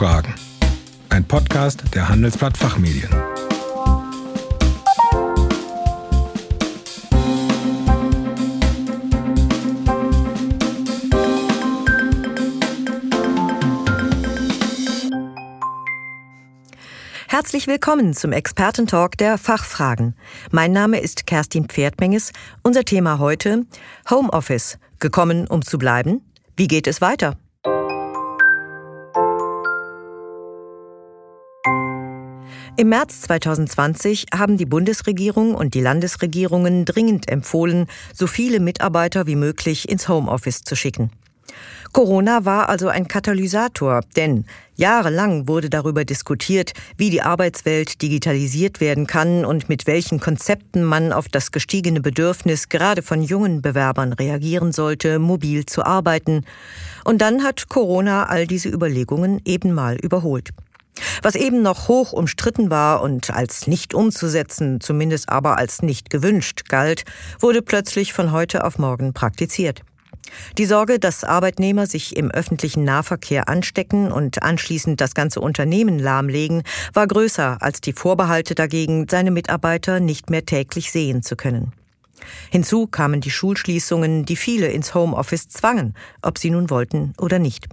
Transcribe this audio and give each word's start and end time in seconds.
Fachfragen. 0.00 0.34
Ein 1.10 1.28
Podcast 1.28 1.82
der 1.94 2.08
Handelsblatt 2.08 2.56
Fachmedien. 2.56 3.10
Herzlich 17.28 17.66
willkommen 17.66 18.14
zum 18.14 18.32
Expertentalk 18.32 19.18
der 19.18 19.36
Fachfragen. 19.36 20.14
Mein 20.50 20.72
Name 20.72 21.00
ist 21.00 21.26
Kerstin 21.26 21.66
Pferdmenges. 21.66 22.32
Unser 22.62 22.86
Thema 22.86 23.18
heute 23.18 23.66
Homeoffice. 24.08 24.78
Gekommen, 24.98 25.46
um 25.46 25.60
zu 25.60 25.76
bleiben? 25.76 26.22
Wie 26.56 26.68
geht 26.68 26.86
es 26.86 27.02
weiter? 27.02 27.36
Im 32.80 32.88
März 32.88 33.20
2020 33.20 34.28
haben 34.34 34.56
die 34.56 34.64
Bundesregierung 34.64 35.54
und 35.54 35.74
die 35.74 35.82
Landesregierungen 35.82 36.86
dringend 36.86 37.30
empfohlen, 37.30 37.88
so 38.14 38.26
viele 38.26 38.58
Mitarbeiter 38.58 39.26
wie 39.26 39.36
möglich 39.36 39.86
ins 39.90 40.08
Homeoffice 40.08 40.62
zu 40.62 40.74
schicken. 40.76 41.10
Corona 41.92 42.46
war 42.46 42.70
also 42.70 42.88
ein 42.88 43.06
Katalysator, 43.06 44.00
denn 44.16 44.46
jahrelang 44.76 45.46
wurde 45.46 45.68
darüber 45.68 46.06
diskutiert, 46.06 46.72
wie 46.96 47.10
die 47.10 47.20
Arbeitswelt 47.20 48.00
digitalisiert 48.00 48.80
werden 48.80 49.06
kann 49.06 49.44
und 49.44 49.68
mit 49.68 49.86
welchen 49.86 50.18
Konzepten 50.18 50.82
man 50.82 51.12
auf 51.12 51.28
das 51.28 51.52
gestiegene 51.52 52.00
Bedürfnis 52.00 52.70
gerade 52.70 53.02
von 53.02 53.20
jungen 53.22 53.60
Bewerbern 53.60 54.14
reagieren 54.14 54.72
sollte, 54.72 55.18
mobil 55.18 55.66
zu 55.66 55.84
arbeiten. 55.84 56.46
Und 57.04 57.20
dann 57.20 57.42
hat 57.42 57.68
Corona 57.68 58.24
all 58.24 58.46
diese 58.46 58.70
Überlegungen 58.70 59.42
eben 59.44 59.74
mal 59.74 59.96
überholt. 59.96 60.48
Was 61.22 61.34
eben 61.34 61.62
noch 61.62 61.88
hoch 61.88 62.12
umstritten 62.12 62.70
war 62.70 63.02
und 63.02 63.30
als 63.30 63.66
nicht 63.66 63.94
umzusetzen, 63.94 64.80
zumindest 64.80 65.28
aber 65.28 65.58
als 65.58 65.82
nicht 65.82 66.10
gewünscht 66.10 66.68
galt, 66.68 67.04
wurde 67.38 67.62
plötzlich 67.62 68.12
von 68.12 68.32
heute 68.32 68.64
auf 68.64 68.78
morgen 68.78 69.12
praktiziert. 69.12 69.82
Die 70.58 70.66
Sorge, 70.66 70.98
dass 70.98 71.24
Arbeitnehmer 71.24 71.86
sich 71.86 72.16
im 72.16 72.30
öffentlichen 72.30 72.84
Nahverkehr 72.84 73.48
anstecken 73.48 74.12
und 74.12 74.42
anschließend 74.42 75.00
das 75.00 75.14
ganze 75.14 75.40
Unternehmen 75.40 75.98
lahmlegen, 75.98 76.62
war 76.92 77.06
größer 77.06 77.58
als 77.60 77.80
die 77.80 77.92
Vorbehalte 77.92 78.54
dagegen, 78.54 79.06
seine 79.10 79.30
Mitarbeiter 79.30 80.00
nicht 80.00 80.30
mehr 80.30 80.44
täglich 80.44 80.92
sehen 80.92 81.22
zu 81.22 81.36
können. 81.36 81.72
Hinzu 82.50 82.86
kamen 82.86 83.20
die 83.20 83.30
Schulschließungen, 83.30 84.24
die 84.24 84.36
viele 84.36 84.68
ins 84.68 84.94
Homeoffice 84.94 85.48
zwangen, 85.48 85.94
ob 86.22 86.38
sie 86.38 86.50
nun 86.50 86.70
wollten 86.70 87.14
oder 87.18 87.38
nicht. 87.38 87.68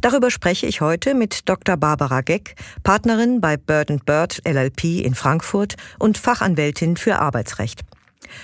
Darüber 0.00 0.30
spreche 0.30 0.66
ich 0.66 0.80
heute 0.80 1.14
mit 1.14 1.48
Dr. 1.48 1.76
Barbara 1.76 2.20
Geck, 2.20 2.54
Partnerin 2.82 3.40
bei 3.40 3.56
Bird 3.56 4.04
Bird 4.04 4.42
LLP 4.44 4.84
in 5.04 5.14
Frankfurt 5.14 5.76
und 5.98 6.18
Fachanwältin 6.18 6.96
für 6.96 7.18
Arbeitsrecht. 7.18 7.82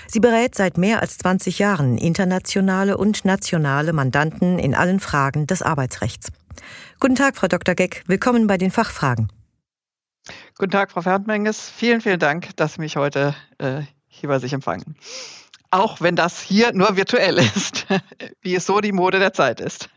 Sie 0.07 0.19
berät 0.19 0.55
seit 0.55 0.77
mehr 0.77 1.01
als 1.01 1.17
20 1.17 1.59
Jahren 1.59 1.97
internationale 1.97 2.97
und 2.97 3.25
nationale 3.25 3.93
Mandanten 3.93 4.59
in 4.59 4.75
allen 4.75 4.99
Fragen 4.99 5.47
des 5.47 5.61
Arbeitsrechts. 5.61 6.31
Guten 6.99 7.15
Tag, 7.15 7.35
Frau 7.35 7.47
Dr. 7.47 7.75
Geck. 7.75 8.03
Willkommen 8.07 8.47
bei 8.47 8.57
den 8.57 8.71
Fachfragen. 8.71 9.29
Guten 10.57 10.71
Tag, 10.71 10.91
Frau 10.91 11.01
Fernmenges. 11.01 11.69
Vielen, 11.69 12.01
vielen 12.01 12.19
Dank, 12.19 12.55
dass 12.55 12.75
Sie 12.75 12.81
mich 12.81 12.95
heute 12.95 13.35
äh, 13.57 13.81
hier 14.07 14.29
bei 14.29 14.39
sich 14.39 14.53
empfangen. 14.53 14.95
Auch 15.71 15.99
wenn 16.01 16.15
das 16.15 16.39
hier 16.39 16.71
nur 16.71 16.95
virtuell 16.95 17.37
ist, 17.55 17.87
wie 18.41 18.55
es 18.55 18.65
so 18.65 18.79
die 18.79 18.91
Mode 18.91 19.19
der 19.19 19.33
Zeit 19.33 19.59
ist. 19.59 19.89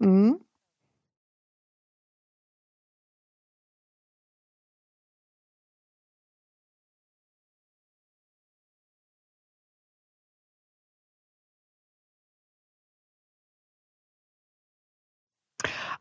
Mhm. 0.00 0.47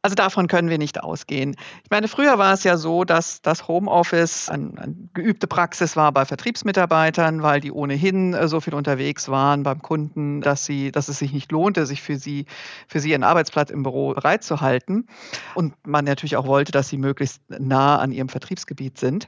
Also 0.08 0.16
davon 0.16 0.48
können 0.48 0.70
wir 0.70 0.78
nicht 0.78 1.04
ausgehen. 1.04 1.58
Ich 1.84 1.92
meine, 1.92 2.08
früher 2.08 2.38
war 2.38 2.54
es 2.54 2.64
ja 2.64 2.78
so, 2.78 3.04
dass 3.04 3.42
das 3.42 3.68
Homeoffice 3.68 4.48
eine 4.48 4.72
ein 4.78 5.10
geübte 5.14 5.48
Praxis 5.48 5.98
war 5.98 6.14
bei 6.14 6.24
Vertriebsmitarbeitern, 6.24 7.44
weil 7.44 7.60
die 7.60 7.74
ohnehin 7.74 8.34
äh, 8.34 8.48
so 8.48 8.62
viel 8.62 8.74
unterwegs 8.74 9.28
waren 9.28 9.64
beim 9.64 9.82
Kunden, 9.82 10.40
dass, 10.40 10.64
sie, 10.64 10.94
dass 10.94 11.10
es 11.10 11.20
sich 11.20 11.34
nicht 11.34 11.52
lohnte, 11.52 11.86
sich 11.86 12.02
für 12.02 12.16
sie, 12.16 12.46
für 12.88 13.02
sie 13.02 13.10
ihren 13.10 13.26
Arbeitsplatz 13.26 13.70
im 13.70 13.84
Büro 13.84 14.14
bereitzuhalten. 14.14 15.10
Und 15.56 15.74
man 15.86 16.06
natürlich 16.06 16.38
auch 16.38 16.48
wollte, 16.48 16.72
dass 16.72 16.88
sie 16.88 16.98
möglichst 16.98 17.42
nah 17.50 17.98
an 17.98 18.14
ihrem 18.14 18.30
Vertriebsgebiet 18.30 18.98
sind. 18.98 19.28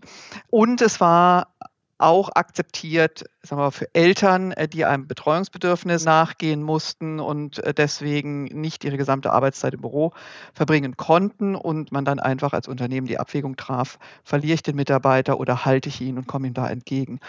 Und 0.50 0.82
es 0.82 1.02
war 1.02 1.56
auch 2.00 2.30
akzeptiert, 2.34 3.26
sagen 3.44 3.62
wir, 3.62 3.72
für 3.72 3.94
Eltern, 3.94 4.52
äh, 4.54 4.68
die 4.68 4.86
einem 4.86 5.08
Betreuungsbedürfnis 5.08 6.06
nachgehen 6.06 6.64
mussten 6.64 7.20
und 7.20 7.60
äh, 7.60 7.74
deswegen 7.74 8.46
nicht 8.46 8.84
ihre 8.84 8.98
gesamte 8.98 9.32
Arbeitszeit 9.32 9.74
im 9.74 9.82
Büro 9.82 10.14
verbringen 10.54 10.98
konnten 10.98 11.56
und 11.56 11.92
man 11.92 12.06
dann 12.06 12.20
einfach 12.20 12.54
als 12.54 12.68
Unternehmen 12.68 13.06
die 13.06 13.20
Abwägung 13.20 13.58
traf, 13.58 14.00
verliere 14.24 14.56
ich 14.56 14.64
den 14.64 14.78
Mitarbeiter 14.78 15.40
oder 15.40 15.66
halte 15.66 15.90
ich 15.90 16.02
ihn 16.02 16.18
und 16.18 16.28
komme 16.28 16.48
ihm 16.48 16.54
da 16.54 16.68
entgegen. 16.70 17.20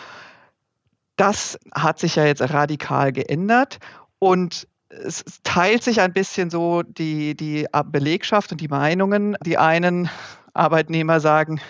Das 1.17 1.59
hat 1.75 1.99
sich 1.99 2.17
ja 2.17 2.25
jetzt 2.25 2.41
radikal 2.41 3.13
geändert 3.13 3.79
und 4.19 4.69
es 4.91 5.25
teilt 5.45 5.85
sich 5.85 6.01
ein 6.01 6.13
bisschen 6.13 6.51
so 6.51 6.83
die, 6.83 7.37
die 7.37 7.67
Belegschaft 7.87 8.51
und 8.53 8.61
die 8.61 8.69
Meinungen. 8.69 9.37
Die 9.45 9.57
einen 9.57 10.11
Arbeitnehmer 10.55 11.21
sagen, 11.21 11.61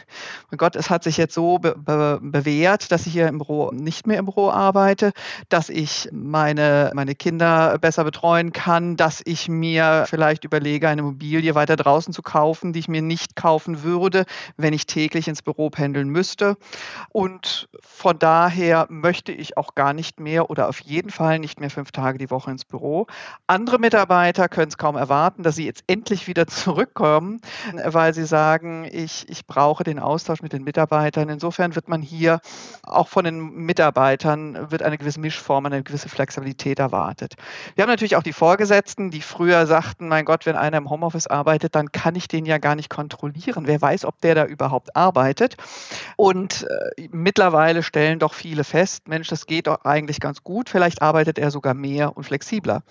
mein 0.51 0.59
Gott, 0.59 0.77
es 0.77 0.91
hat 0.91 1.05
sich 1.05 1.17
jetzt 1.17 1.35
so 1.35 1.59
be 1.59 1.75
be 1.77 2.19
bewährt, 2.23 2.93
dass 2.93 3.07
ich 3.07 3.13
hier 3.13 3.29
im 3.29 3.39
Büro 3.39 3.71
nicht 3.73 4.07
mehr 4.07 4.19
im 4.19 4.27
Büro 4.27 4.51
arbeite, 4.51 5.13
dass 5.49 5.69
ich 5.69 6.09
meine, 6.13 6.91
meine 6.95 7.15
Kinder 7.15 7.79
besser 7.79 8.05
betreuen 8.05 8.53
kann, 8.53 8.97
dass 8.97 9.23
ich 9.25 9.49
mir 9.49 10.05
vielleicht 10.09 10.45
überlege, 10.45 10.89
eine 10.89 11.01
Immobilie 11.03 11.55
weiter 11.55 11.77
draußen 11.77 12.13
zu 12.13 12.23
kaufen, 12.23 12.73
die 12.73 12.81
ich 12.81 12.89
mir 12.89 13.03
nicht 13.03 13.37
kaufen 13.37 13.83
würde, 13.83 14.25
wenn 14.57 14.73
ich 14.73 14.87
täglich 14.87 15.29
ins 15.29 15.43
Büro 15.43 15.71
pendeln 15.71 16.09
müsste. 16.09 16.57
Und 17.11 17.69
von 17.81 18.19
daher 18.19 18.87
möchte 18.89 19.33
ich 19.33 19.57
auch 19.57 19.75
gar 19.75 19.93
nicht 19.93 20.21
mehr 20.21 20.51
oder 20.51 20.69
auf 20.69 20.81
jeden 20.81 21.11
Fall 21.11 21.39
nicht 21.39 21.61
mehr 21.61 21.71
fünf 21.71 21.93
Tage 21.93 22.19
die 22.19 22.31
Woche 22.31 22.51
ins 22.51 22.65
Büro. 22.65 23.07
Andere 23.47 23.79
Mitarbeiter 23.79 24.49
können 24.49 24.69
es 24.69 24.79
kaum 24.79 24.97
erwarten, 24.97 25.43
dass 25.43 25.57
sie 25.57 25.67
jetzt 25.67 25.85
endlich 25.87 26.27
wieder 26.27 26.47
zurückkommen, 26.47 27.41
weil 27.85 28.15
sie 28.15 28.27
sagen, 28.27 28.70
sagen, 28.71 28.89
ich, 28.91 29.29
ich 29.29 29.47
brauche 29.47 29.85
den 29.85 29.99
Austausch 29.99 30.43
mit 30.43 30.53
den 30.53 30.65
Mitarbeitern. 30.65 31.29
Insofern 31.29 31.75
wird 31.75 31.89
man 31.89 32.03
hier 32.03 32.41
auch 32.83 33.09
von 33.09 33.25
den 33.25 33.41
Mitarbeitern 33.41 34.71
wird 34.71 34.83
eine 34.83 34.99
gewisse 34.99 35.21
Mischform, 35.21 35.67
eine 35.67 35.83
gewisse 35.83 36.09
Flexibilität 36.09 36.79
erwartet. 36.79 37.35
Wir 37.75 37.83
haben 37.83 37.91
natürlich 37.91 38.17
auch 38.17 38.23
die 38.23 38.33
Vorgesetzten, 38.33 39.11
die 39.11 39.21
früher 39.21 39.67
sagten, 39.67 40.09
mein 40.09 40.25
Gott, 40.25 40.47
wenn 40.47 40.57
einer 40.57 40.79
im 40.79 40.91
Homeoffice 40.91 41.27
arbeitet, 41.27 41.75
dann 41.75 41.93
kann 41.93 42.15
ich 42.15 42.29
den 42.29 42.47
ja 42.47 42.59
gar 42.59 42.75
nicht 42.75 42.91
kontrollieren. 42.91 43.67
Wer 43.67 43.81
weiß, 43.81 44.05
ob 44.05 44.21
der 44.21 44.35
da 44.35 44.45
überhaupt 44.45 44.97
arbeitet. 44.97 45.57
Und 46.17 46.67
äh, 46.97 47.09
mittlerweile 47.11 47.83
stellen 47.83 48.19
doch 48.19 48.35
viele 48.35 48.65
fest, 48.65 49.09
Mensch, 49.09 49.29
das 49.29 49.47
geht 49.47 49.67
doch 49.67 49.85
eigentlich 49.85 50.21
ganz 50.21 50.43
gut. 50.43 50.69
Vielleicht 50.69 51.03
arbeitet 51.03 51.39
er 51.39 51.51
sogar 51.51 51.75
mehr 51.75 52.17
und 52.17 52.25
flexibler. 52.25 52.83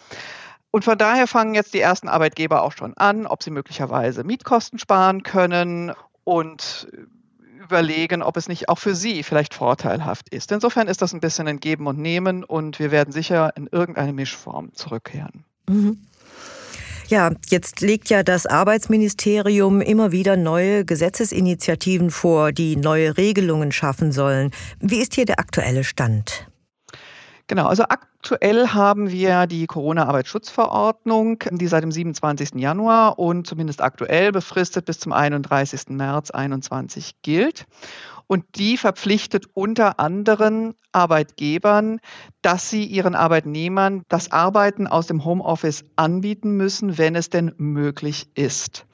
Und 0.71 0.83
von 0.83 0.97
daher 0.97 1.27
fangen 1.27 1.55
jetzt 1.55 1.73
die 1.73 1.79
ersten 1.79 2.07
Arbeitgeber 2.07 2.63
auch 2.63 2.73
schon 2.73 2.95
an, 2.95 3.25
ob 3.25 3.41
sie 3.41 3.49
möglicherweise 3.49 4.23
Mietkosten 4.23 4.77
sparen 4.77 5.23
können 5.23 5.93
und 6.23 6.87
überlegen, 7.59 8.21
ob 8.21 8.37
es 8.37 8.47
nicht 8.47 8.69
auch 8.69 8.77
für 8.77 8.95
sie 8.95 9.23
vielleicht 9.23 9.53
vorteilhaft 9.53 10.29
ist. 10.29 10.51
Insofern 10.51 10.87
ist 10.87 11.01
das 11.01 11.13
ein 11.13 11.19
bisschen 11.19 11.47
ein 11.47 11.59
Geben 11.59 11.87
und 11.87 11.97
Nehmen 11.97 12.43
und 12.43 12.79
wir 12.79 12.91
werden 12.91 13.11
sicher 13.11 13.51
in 13.55 13.67
irgendeine 13.67 14.13
Mischform 14.13 14.73
zurückkehren. 14.73 15.43
Mhm. 15.67 15.99
Ja, 17.07 17.31
jetzt 17.47 17.81
legt 17.81 18.09
ja 18.09 18.21
das 18.21 18.45
Arbeitsministerium 18.45 19.81
immer 19.81 20.11
wieder 20.11 20.37
neue 20.37 20.85
Gesetzesinitiativen 20.85 22.11
vor, 22.11 22.51
die 22.51 22.75
neue 22.75 23.17
Regelungen 23.17 23.71
schaffen 23.71 24.11
sollen. 24.11 24.51
Wie 24.79 25.01
ist 25.01 25.15
hier 25.15 25.25
der 25.25 25.39
aktuelle 25.39 25.83
Stand? 25.83 26.47
Genau, 27.47 27.65
also 27.65 27.83
aktuell 28.19 28.67
haben 28.67 29.11
wir 29.11 29.47
die 29.47 29.65
Corona-Arbeitsschutzverordnung, 29.65 31.41
die 31.51 31.67
seit 31.67 31.83
dem 31.83 31.91
27. 31.91 32.55
Januar 32.55 33.17
und 33.17 33.47
zumindest 33.47 33.81
aktuell 33.81 34.33
befristet 34.33 34.83
bis 34.85 34.99
zum 34.99 35.13
31. 35.13 35.87
März 35.89 36.27
2021 36.27 37.21
gilt. 37.21 37.65
Und 38.27 38.43
die 38.55 38.77
verpflichtet 38.77 39.45
unter 39.53 39.99
anderem 39.99 40.75
Arbeitgebern, 40.91 41.99
dass 42.41 42.69
sie 42.69 42.83
ihren 42.83 43.15
Arbeitnehmern 43.15 44.03
das 44.09 44.31
Arbeiten 44.31 44.85
aus 44.85 45.07
dem 45.07 45.23
Homeoffice 45.23 45.85
anbieten 45.95 46.51
müssen, 46.51 46.97
wenn 46.97 47.15
es 47.15 47.29
denn 47.29 47.53
möglich 47.57 48.27
ist. 48.35 48.85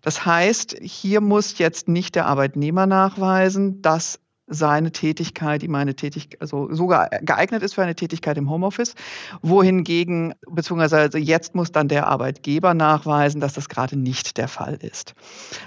Das 0.00 0.24
heißt, 0.24 0.78
hier 0.80 1.20
muss 1.20 1.58
jetzt 1.58 1.86
nicht 1.86 2.14
der 2.14 2.26
Arbeitnehmer 2.26 2.86
nachweisen, 2.86 3.82
dass 3.82 4.18
seine 4.50 4.90
Tätigkeit, 4.90 5.62
die 5.62 5.68
meine 5.68 5.94
Tätigkeit, 5.94 6.40
also 6.40 6.72
sogar 6.74 7.08
geeignet 7.22 7.62
ist 7.62 7.74
für 7.74 7.82
eine 7.82 7.94
Tätigkeit 7.94 8.36
im 8.36 8.50
Homeoffice, 8.50 8.94
wohingegen, 9.42 10.34
beziehungsweise 10.50 11.18
jetzt 11.18 11.54
muss 11.54 11.72
dann 11.72 11.88
der 11.88 12.08
Arbeitgeber 12.08 12.74
nachweisen, 12.74 13.40
dass 13.40 13.54
das 13.54 13.68
gerade 13.68 13.96
nicht 13.96 14.36
der 14.36 14.48
Fall 14.48 14.78
ist. 14.82 15.14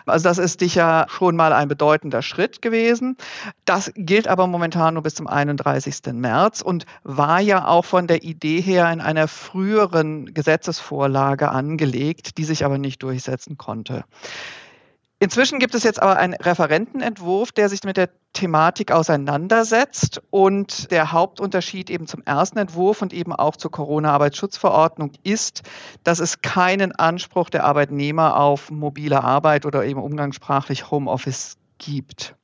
Also 0.05 0.27
das 0.27 0.37
ist 0.37 0.59
sicher 0.59 1.07
schon 1.09 1.35
mal 1.35 1.53
ein 1.53 1.69
bedeutender 1.69 2.21
Schritt 2.21 2.61
gewesen. 2.61 3.17
Das 3.65 3.91
gilt 3.95 4.27
aber 4.27 4.47
momentan 4.47 4.95
nur 4.95 5.03
bis 5.03 5.15
zum 5.15 5.27
31. 5.27 6.13
März 6.13 6.61
und 6.61 6.85
war 7.03 7.39
ja 7.39 7.67
auch 7.67 7.85
von 7.85 8.07
der 8.07 8.23
Idee 8.23 8.61
her 8.61 8.91
in 8.91 8.99
einer 8.99 9.27
früheren 9.27 10.33
Gesetzesvorlage 10.33 11.49
angelegt, 11.49 12.37
die 12.37 12.43
sich 12.43 12.65
aber 12.65 12.77
nicht 12.77 13.01
durchsetzen 13.01 13.57
konnte. 13.57 14.03
Inzwischen 15.23 15.59
gibt 15.59 15.73
es 15.73 15.83
jetzt 15.83 16.01
aber 16.01 16.17
einen 16.17 16.33
Referentenentwurf, 16.33 17.53
der 17.53 17.69
sich 17.69 17.85
mit 17.85 17.95
der 17.95 18.09
Thematik 18.33 18.91
auseinandersetzt. 18.91 20.21
Und 20.31 20.91
der 20.91 21.13
Hauptunterschied 21.13 21.89
eben 21.89 22.07
zum 22.07 22.23
ersten 22.23 22.57
Entwurf 22.57 23.01
und 23.01 23.13
eben 23.13 23.31
auch 23.31 23.55
zur 23.55 23.71
Corona-Arbeitsschutzverordnung 23.71 25.13
ist, 25.23 25.61
dass 26.03 26.19
es 26.19 26.41
keinen 26.41 26.91
Anspruch 26.91 27.49
der 27.49 27.63
Arbeitnehmer 27.63 28.35
auf 28.35 28.69
mobile 28.69 29.23
Arbeit 29.23 29.65
oder 29.65 29.85
eben 29.85 30.01
umgangssprachlich 30.01 30.91
Homeoffice 30.91 31.55
gibt. 31.77 32.35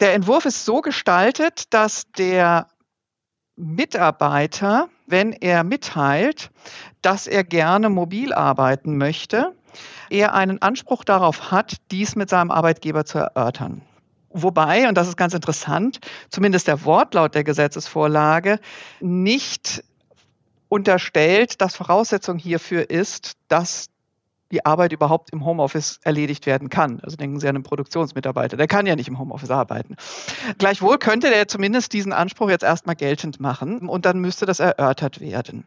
Der 0.00 0.14
Entwurf 0.14 0.44
ist 0.44 0.64
so 0.64 0.80
gestaltet, 0.80 1.72
dass 1.72 2.10
der 2.18 2.66
Mitarbeiter, 3.54 4.88
wenn 5.06 5.32
er 5.32 5.62
mitteilt, 5.62 6.50
dass 7.00 7.28
er 7.28 7.44
gerne 7.44 7.90
mobil 7.90 8.32
arbeiten 8.34 8.98
möchte, 8.98 9.55
er 10.10 10.34
einen 10.34 10.60
Anspruch 10.62 11.04
darauf 11.04 11.50
hat, 11.50 11.76
dies 11.90 12.16
mit 12.16 12.30
seinem 12.30 12.50
Arbeitgeber 12.50 13.04
zu 13.04 13.18
erörtern. 13.18 13.82
Wobei, 14.30 14.88
und 14.88 14.96
das 14.96 15.08
ist 15.08 15.16
ganz 15.16 15.32
interessant, 15.32 16.00
zumindest 16.28 16.68
der 16.68 16.84
Wortlaut 16.84 17.34
der 17.34 17.44
Gesetzesvorlage 17.44 18.60
nicht 19.00 19.82
unterstellt, 20.68 21.60
dass 21.60 21.76
Voraussetzung 21.76 22.38
hierfür 22.38 22.90
ist, 22.90 23.32
dass 23.48 23.86
die 24.52 24.64
Arbeit 24.64 24.92
überhaupt 24.92 25.30
im 25.30 25.44
Homeoffice 25.44 25.98
erledigt 26.02 26.46
werden 26.46 26.68
kann. 26.68 27.00
Also 27.00 27.16
denken 27.16 27.40
Sie 27.40 27.48
an 27.48 27.56
einen 27.56 27.64
Produktionsmitarbeiter, 27.64 28.56
der 28.56 28.68
kann 28.68 28.86
ja 28.86 28.94
nicht 28.94 29.08
im 29.08 29.18
Homeoffice 29.18 29.50
arbeiten. 29.50 29.96
Gleichwohl 30.58 30.98
könnte 30.98 31.30
der 31.30 31.48
zumindest 31.48 31.92
diesen 31.92 32.12
Anspruch 32.12 32.50
jetzt 32.50 32.62
erstmal 32.62 32.94
geltend 32.94 33.40
machen 33.40 33.88
und 33.88 34.06
dann 34.06 34.20
müsste 34.20 34.46
das 34.46 34.60
erörtert 34.60 35.20
werden. 35.20 35.64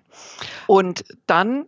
Und 0.68 1.04
dann 1.28 1.66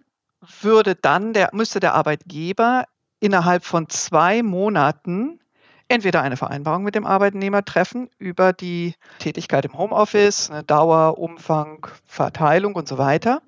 würde 0.61 0.95
dann 0.95 1.33
der, 1.33 1.49
müsste 1.53 1.79
der 1.79 1.93
Arbeitgeber 1.93 2.85
innerhalb 3.19 3.63
von 3.63 3.89
zwei 3.89 4.43
Monaten 4.43 5.39
entweder 5.87 6.21
eine 6.21 6.37
Vereinbarung 6.37 6.83
mit 6.83 6.95
dem 6.95 7.05
Arbeitnehmer 7.05 7.63
treffen 7.65 8.09
über 8.17 8.53
die 8.53 8.95
Tätigkeit 9.19 9.65
im 9.65 9.77
Homeoffice, 9.77 10.49
eine 10.49 10.63
Dauer, 10.63 11.17
Umfang, 11.17 11.85
Verteilung 12.05 12.75
und 12.75 12.87
so 12.87 12.97
weiter. 12.97 13.41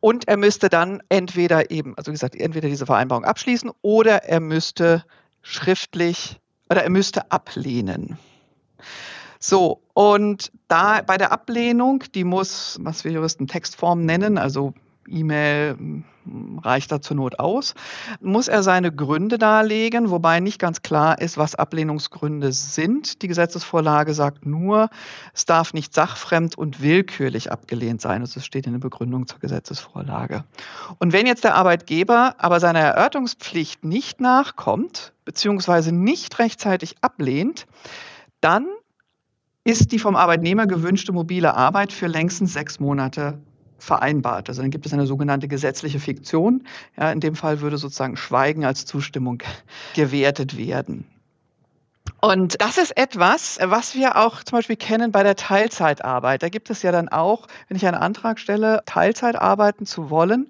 Und 0.00 0.28
er 0.28 0.36
müsste 0.36 0.68
dann 0.68 1.02
entweder 1.08 1.70
eben, 1.70 1.96
also 1.96 2.10
wie 2.10 2.14
gesagt, 2.14 2.36
entweder 2.36 2.68
diese 2.68 2.84
Vereinbarung 2.84 3.24
abschließen 3.24 3.70
oder 3.80 4.24
er 4.24 4.40
müsste 4.40 5.04
schriftlich 5.42 6.38
oder 6.68 6.84
er 6.84 6.90
müsste 6.90 7.30
ablehnen. 7.32 8.18
So, 9.38 9.80
und 9.94 10.52
da 10.68 11.00
bei 11.02 11.16
der 11.16 11.32
Ablehnung, 11.32 12.04
die 12.14 12.24
muss, 12.24 12.78
was 12.82 13.04
wir 13.04 13.12
Juristen 13.12 13.46
Textform 13.46 14.04
nennen, 14.04 14.36
also 14.36 14.74
E-Mail 15.08 16.04
reicht 16.62 16.90
da 16.90 17.00
zur 17.00 17.16
Not 17.16 17.38
aus, 17.38 17.74
muss 18.20 18.48
er 18.48 18.62
seine 18.62 18.92
Gründe 18.92 19.38
darlegen, 19.38 20.10
wobei 20.10 20.40
nicht 20.40 20.58
ganz 20.58 20.82
klar 20.82 21.20
ist, 21.20 21.36
was 21.36 21.54
Ablehnungsgründe 21.54 22.52
sind. 22.52 23.22
Die 23.22 23.28
Gesetzesvorlage 23.28 24.14
sagt 24.14 24.46
nur, 24.46 24.88
es 25.34 25.44
darf 25.44 25.74
nicht 25.74 25.94
sachfremd 25.94 26.56
und 26.56 26.80
willkürlich 26.82 27.52
abgelehnt 27.52 28.00
sein. 28.00 28.22
Das 28.22 28.44
steht 28.44 28.66
in 28.66 28.72
der 28.72 28.80
Begründung 28.80 29.26
zur 29.26 29.38
Gesetzesvorlage. 29.40 30.44
Und 30.98 31.12
wenn 31.12 31.26
jetzt 31.26 31.44
der 31.44 31.54
Arbeitgeber 31.54 32.36
aber 32.38 32.60
seiner 32.60 32.80
Erörterungspflicht 32.80 33.84
nicht 33.84 34.20
nachkommt, 34.20 35.12
beziehungsweise 35.24 35.92
nicht 35.92 36.38
rechtzeitig 36.38 36.96
ablehnt, 37.02 37.66
dann 38.40 38.66
ist 39.64 39.92
die 39.92 39.98
vom 39.98 40.16
Arbeitnehmer 40.16 40.66
gewünschte 40.66 41.12
mobile 41.12 41.54
Arbeit 41.54 41.92
für 41.92 42.06
längstens 42.06 42.52
sechs 42.52 42.80
Monate 42.80 43.38
vereinbart. 43.84 44.48
Also 44.48 44.62
dann 44.62 44.70
gibt 44.70 44.86
es 44.86 44.92
eine 44.92 45.06
sogenannte 45.06 45.48
gesetzliche 45.48 46.00
Fiktion. 46.00 46.66
Ja, 46.98 47.12
in 47.12 47.20
dem 47.20 47.36
Fall 47.36 47.60
würde 47.60 47.78
sozusagen 47.78 48.16
Schweigen 48.16 48.64
als 48.64 48.86
Zustimmung 48.86 49.42
gewertet 49.94 50.56
werden. 50.56 51.06
Und 52.20 52.60
das 52.60 52.78
ist 52.78 52.96
etwas, 52.96 53.58
was 53.62 53.94
wir 53.94 54.16
auch 54.16 54.42
zum 54.42 54.58
Beispiel 54.58 54.76
kennen 54.76 55.12
bei 55.12 55.22
der 55.22 55.36
Teilzeitarbeit. 55.36 56.42
Da 56.42 56.48
gibt 56.48 56.70
es 56.70 56.82
ja 56.82 56.92
dann 56.92 57.08
auch, 57.08 57.46
wenn 57.68 57.76
ich 57.76 57.86
einen 57.86 57.96
Antrag 57.96 58.38
stelle, 58.38 58.82
Teilzeit 58.86 59.36
arbeiten 59.36 59.86
zu 59.86 60.10
wollen 60.10 60.48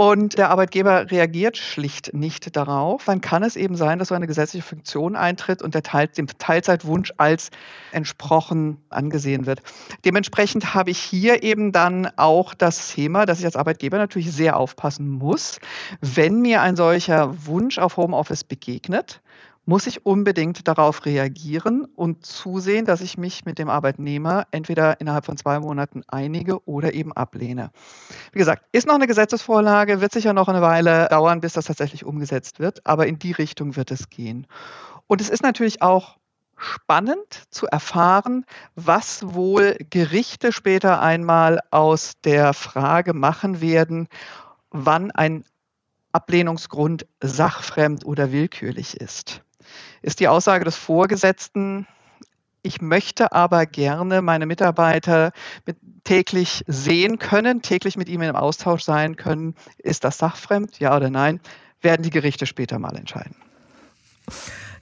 und 0.00 0.38
der 0.38 0.50
Arbeitgeber 0.50 1.10
reagiert 1.10 1.56
schlicht 1.56 2.14
nicht 2.14 2.54
darauf, 2.54 3.04
dann 3.06 3.20
kann 3.20 3.42
es 3.42 3.56
eben 3.56 3.74
sein, 3.74 3.98
dass 3.98 4.08
so 4.08 4.14
eine 4.14 4.28
gesetzliche 4.28 4.64
Funktion 4.64 5.16
eintritt 5.16 5.60
und 5.60 5.74
der 5.74 5.82
Teil, 5.82 6.06
dem 6.06 6.28
Teilzeitwunsch 6.28 7.12
als 7.16 7.50
entsprochen 7.90 8.76
angesehen 8.90 9.44
wird. 9.44 9.60
Dementsprechend 10.04 10.72
habe 10.72 10.92
ich 10.92 11.00
hier 11.00 11.42
eben 11.42 11.72
dann 11.72 12.08
auch 12.14 12.54
das 12.54 12.92
Thema, 12.92 13.26
dass 13.26 13.40
ich 13.40 13.44
als 13.44 13.56
Arbeitgeber 13.56 13.98
natürlich 13.98 14.30
sehr 14.30 14.56
aufpassen 14.56 15.08
muss, 15.08 15.58
wenn 16.00 16.42
mir 16.42 16.62
ein 16.62 16.76
solcher 16.76 17.46
Wunsch 17.46 17.78
auf 17.78 17.96
Homeoffice 17.96 18.44
begegnet, 18.44 19.20
muss 19.68 19.86
ich 19.86 20.06
unbedingt 20.06 20.66
darauf 20.66 21.04
reagieren 21.04 21.84
und 21.94 22.24
zusehen, 22.24 22.86
dass 22.86 23.02
ich 23.02 23.18
mich 23.18 23.44
mit 23.44 23.58
dem 23.58 23.68
Arbeitnehmer 23.68 24.46
entweder 24.50 24.98
innerhalb 24.98 25.26
von 25.26 25.36
zwei 25.36 25.60
Monaten 25.60 26.04
einige 26.08 26.66
oder 26.66 26.94
eben 26.94 27.12
ablehne. 27.12 27.70
Wie 28.32 28.38
gesagt, 28.38 28.64
ist 28.72 28.86
noch 28.86 28.94
eine 28.94 29.06
Gesetzesvorlage, 29.06 30.00
wird 30.00 30.12
sicher 30.12 30.32
noch 30.32 30.48
eine 30.48 30.62
Weile 30.62 31.06
dauern, 31.10 31.42
bis 31.42 31.52
das 31.52 31.66
tatsächlich 31.66 32.06
umgesetzt 32.06 32.60
wird, 32.60 32.86
aber 32.86 33.08
in 33.08 33.18
die 33.18 33.32
Richtung 33.32 33.76
wird 33.76 33.90
es 33.90 34.08
gehen. 34.08 34.46
Und 35.06 35.20
es 35.20 35.28
ist 35.28 35.42
natürlich 35.42 35.82
auch 35.82 36.16
spannend 36.56 37.44
zu 37.50 37.66
erfahren, 37.66 38.46
was 38.74 39.34
wohl 39.34 39.76
Gerichte 39.90 40.50
später 40.50 41.02
einmal 41.02 41.60
aus 41.70 42.14
der 42.24 42.54
Frage 42.54 43.12
machen 43.12 43.60
werden, 43.60 44.08
wann 44.70 45.10
ein 45.10 45.44
Ablehnungsgrund 46.12 47.06
sachfremd 47.20 48.06
oder 48.06 48.32
willkürlich 48.32 48.98
ist 48.98 49.42
ist 50.02 50.20
die 50.20 50.28
Aussage 50.28 50.64
des 50.64 50.76
Vorgesetzten, 50.76 51.86
ich 52.62 52.80
möchte 52.80 53.32
aber 53.32 53.66
gerne 53.66 54.20
meine 54.20 54.46
Mitarbeiter 54.46 55.32
mit, 55.64 55.76
täglich 56.04 56.64
sehen 56.66 57.18
können, 57.18 57.62
täglich 57.62 57.96
mit 57.96 58.08
ihm 58.08 58.22
im 58.22 58.34
Austausch 58.34 58.82
sein 58.82 59.16
können. 59.16 59.54
Ist 59.78 60.04
das 60.04 60.18
sachfremd, 60.18 60.78
ja 60.78 60.96
oder 60.96 61.10
nein? 61.10 61.40
Werden 61.80 62.02
die 62.02 62.10
Gerichte 62.10 62.46
später 62.46 62.78
mal 62.78 62.96
entscheiden. 62.96 63.36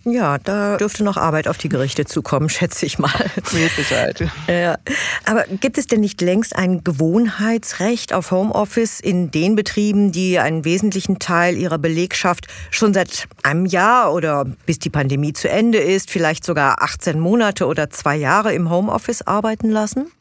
Ja, 0.08 0.38
da 0.38 0.76
dürfte 0.76 1.02
noch 1.02 1.16
Arbeit 1.16 1.48
auf 1.48 1.58
die 1.58 1.68
Gerichte 1.68 2.04
zukommen, 2.04 2.48
schätze 2.50 2.86
ich 2.86 2.98
mal. 2.98 3.10
Mit 3.34 3.72
Sicherheit. 3.72 4.22
Ja. 4.46 4.78
Aber 5.24 5.44
gibt 5.60 5.78
es 5.78 5.88
denn 5.88 6.00
nicht 6.00 6.20
längst 6.20 6.54
ein 6.54 6.84
Gewohnheitsrecht 6.84 8.12
auf 8.12 8.30
Homeoffice 8.30 9.00
in 9.00 9.32
den 9.32 9.56
Betrieben, 9.56 10.12
die 10.12 10.38
einen 10.38 10.64
wesentlichen 10.64 11.18
Teil 11.18 11.56
ihrer 11.56 11.78
Belegschaft 11.78 12.46
schon 12.70 12.94
seit 12.94 13.26
einem 13.42 13.66
Jahr 13.66 14.14
oder 14.14 14.44
bis 14.64 14.78
die 14.78 14.90
Pandemie 14.90 15.32
zu 15.32 15.48
Ende 15.48 15.78
ist, 15.78 16.10
vielleicht 16.10 16.44
sogar 16.44 16.82
18 16.82 17.18
Monate 17.18 17.66
oder 17.66 17.90
zwei 17.90 18.14
Jahre 18.14 18.52
im 18.52 18.70
Homeoffice 18.70 19.22
arbeiten 19.22 19.70
lassen? 19.70 20.12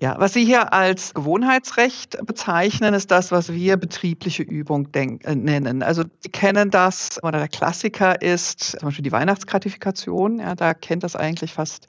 Ja, 0.00 0.14
was 0.16 0.32
Sie 0.32 0.44
hier 0.44 0.72
als 0.72 1.12
Gewohnheitsrecht 1.12 2.24
bezeichnen, 2.24 2.94
ist 2.94 3.10
das, 3.10 3.32
was 3.32 3.52
wir 3.52 3.76
betriebliche 3.76 4.44
Übung 4.44 4.90
äh, 4.94 5.34
nennen. 5.34 5.82
Also 5.82 6.04
Sie 6.20 6.28
kennen 6.28 6.70
das, 6.70 7.18
oder 7.24 7.38
der 7.38 7.48
Klassiker 7.48 8.22
ist 8.22 8.78
zum 8.78 8.90
Beispiel 8.90 9.02
die 9.02 9.10
Weihnachtsgratifikation. 9.10 10.38
Ja, 10.38 10.54
da 10.54 10.72
kennt 10.72 11.02
das 11.02 11.16
eigentlich 11.16 11.52
fast, 11.52 11.88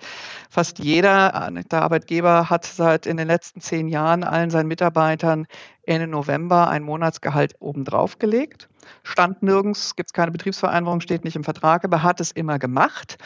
fast 0.50 0.80
jeder. 0.80 1.52
Der 1.72 1.84
Arbeitgeber 1.84 2.50
hat 2.50 2.66
seit 2.66 3.06
in 3.06 3.16
den 3.16 3.28
letzten 3.28 3.62
zehn 3.62 3.88
Jahren 3.88 4.24
allen 4.24 4.50
seinen 4.50 4.68
Mitarbeitern 4.68 5.46
Ende 5.84 6.08
November 6.08 6.68
ein 6.68 6.82
Monatsgehalt 6.82 7.58
obendrauf 7.60 8.18
gelegt 8.18 8.70
stand 9.04 9.44
nirgends, 9.44 9.96
gibt 9.96 10.10
es 10.10 10.14
keine 10.14 10.32
Betriebsvereinbarung, 10.32 11.02
steht 11.02 11.24
nicht 11.24 11.36
im 11.36 11.44
Vertrag, 11.44 11.84
aber 11.84 12.04
hat 12.04 12.20
es 12.20 12.32
immer 12.32 12.60
gemacht. 12.60 13.18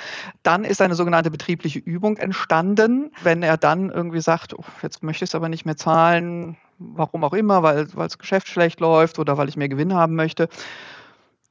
Dann 0.44 0.64
ist 0.64 0.82
eine 0.82 0.96
sogenannte 0.96 1.32
betriebliche 1.32 1.80
Übung 1.80 2.18
entstanden. 2.18 3.12
Wenn 3.24 3.44
er 3.44 3.58
dann 3.58 3.90
irgendwie 3.90 4.22
sagt, 4.22 4.54
oh, 4.54 4.64
jetzt 4.82 5.04
möchte 5.04 5.26
ich 5.26 5.32
es 5.32 5.36
aber 5.36 5.50
nicht 5.50 5.66
mehr 5.66 5.78
zahlen, 5.78 6.58
warum 6.80 7.24
auch 7.24 7.34
immer, 7.34 7.64
weil, 7.64 7.88
das 7.88 8.18
Geschäft 8.18 8.48
schlecht 8.48 8.80
läuft 8.80 9.20
oder 9.20 9.38
weil 9.38 9.50
ich 9.50 9.58
mehr 9.58 9.70
Gewinn 9.70 9.94
haben 9.94 10.16
möchte, 10.16 10.50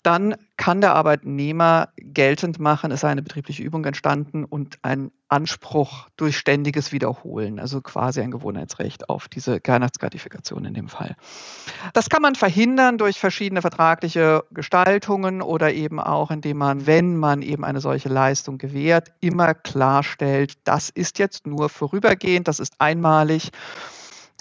dann 0.02 0.34
kann 0.56 0.80
der 0.80 0.94
Arbeitnehmer 0.94 1.88
geltend 1.96 2.58
machen, 2.58 2.90
es 2.90 3.00
sei 3.00 3.08
eine 3.08 3.22
betriebliche 3.22 3.62
Übung 3.62 3.84
entstanden 3.84 4.44
und 4.44 4.78
ein 4.82 5.10
Anspruch 5.28 6.08
durch 6.16 6.36
ständiges 6.36 6.92
Wiederholen, 6.92 7.58
also 7.58 7.80
quasi 7.80 8.20
ein 8.20 8.30
Gewohnheitsrecht 8.30 9.08
auf 9.08 9.28
diese 9.28 9.60
Weihnachtsgratifikation 9.64 10.64
in 10.64 10.74
dem 10.74 10.88
Fall. 10.88 11.16
Das 11.94 12.10
kann 12.10 12.22
man 12.22 12.34
verhindern 12.34 12.98
durch 12.98 13.18
verschiedene 13.18 13.62
vertragliche 13.62 14.44
Gestaltungen 14.50 15.40
oder 15.40 15.72
eben 15.72 15.98
auch, 16.00 16.30
indem 16.30 16.58
man, 16.58 16.86
wenn 16.86 17.16
man 17.16 17.42
eben 17.42 17.64
eine 17.64 17.80
solche 17.80 18.08
Leistung 18.08 18.58
gewährt, 18.58 19.12
immer 19.20 19.54
klarstellt, 19.54 20.54
das 20.64 20.90
ist 20.90 21.18
jetzt 21.18 21.46
nur 21.46 21.68
vorübergehend, 21.68 22.46
das 22.46 22.60
ist 22.60 22.74
einmalig 22.78 23.50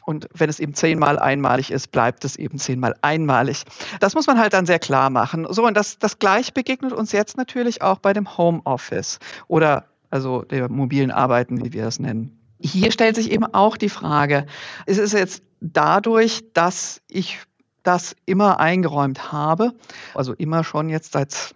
und 0.05 0.27
wenn 0.33 0.49
es 0.49 0.59
eben 0.59 0.73
zehnmal 0.73 1.19
einmalig 1.19 1.71
ist, 1.71 1.91
bleibt 1.91 2.25
es 2.25 2.35
eben 2.35 2.57
zehnmal 2.57 2.95
einmalig. 3.01 3.63
Das 3.99 4.15
muss 4.15 4.27
man 4.27 4.39
halt 4.39 4.53
dann 4.53 4.65
sehr 4.65 4.79
klar 4.79 5.09
machen. 5.09 5.45
So, 5.49 5.65
und 5.65 5.75
das, 5.75 5.99
das 5.99 6.19
gleich 6.19 6.53
begegnet 6.53 6.93
uns 6.93 7.11
jetzt 7.11 7.37
natürlich 7.37 7.81
auch 7.81 7.99
bei 7.99 8.13
dem 8.13 8.37
Homeoffice 8.37 9.19
oder 9.47 9.85
also 10.09 10.41
der 10.41 10.69
mobilen 10.69 11.11
Arbeiten, 11.11 11.63
wie 11.63 11.73
wir 11.73 11.83
das 11.83 11.99
nennen. 11.99 12.37
Hier 12.59 12.91
stellt 12.91 13.15
sich 13.15 13.31
eben 13.31 13.45
auch 13.45 13.77
die 13.77 13.89
Frage, 13.89 14.45
ist 14.85 14.99
es 14.99 15.13
jetzt 15.13 15.43
dadurch, 15.61 16.43
dass 16.53 17.01
ich 17.07 17.39
das 17.83 18.15
immer 18.25 18.59
eingeräumt 18.59 19.31
habe, 19.31 19.73
also 20.13 20.33
immer 20.33 20.63
schon 20.63 20.89
jetzt 20.89 21.13
seit 21.13 21.55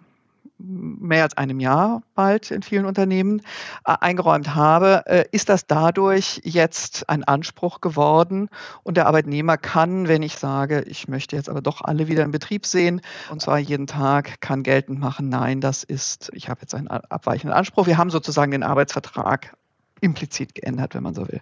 mehr 0.58 1.24
als 1.24 1.36
einem 1.36 1.60
Jahr 1.60 2.02
bald 2.14 2.50
in 2.50 2.62
vielen 2.62 2.86
Unternehmen 2.86 3.40
äh, 3.84 3.94
eingeräumt 4.00 4.54
habe, 4.54 5.02
äh, 5.06 5.24
ist 5.30 5.48
das 5.48 5.66
dadurch 5.66 6.40
jetzt 6.44 7.08
ein 7.08 7.24
Anspruch 7.24 7.80
geworden 7.80 8.48
und 8.82 8.96
der 8.96 9.06
Arbeitnehmer 9.06 9.58
kann, 9.58 10.08
wenn 10.08 10.22
ich 10.22 10.36
sage, 10.36 10.82
ich 10.82 11.08
möchte 11.08 11.36
jetzt 11.36 11.48
aber 11.48 11.60
doch 11.60 11.82
alle 11.82 12.08
wieder 12.08 12.24
in 12.24 12.30
Betrieb 12.30 12.66
sehen 12.66 13.02
und 13.30 13.42
zwar 13.42 13.58
jeden 13.58 13.86
Tag, 13.86 14.40
kann 14.40 14.62
geltend 14.62 14.98
machen, 14.98 15.28
nein, 15.28 15.60
das 15.60 15.84
ist, 15.84 16.30
ich 16.32 16.48
habe 16.48 16.62
jetzt 16.62 16.74
einen 16.74 16.88
abweichenden 16.88 17.56
Anspruch. 17.56 17.86
Wir 17.86 17.98
haben 17.98 18.10
sozusagen 18.10 18.50
den 18.50 18.62
Arbeitsvertrag 18.62 19.56
implizit 20.00 20.54
geändert, 20.54 20.94
wenn 20.94 21.02
man 21.02 21.14
so 21.14 21.28
will. 21.28 21.40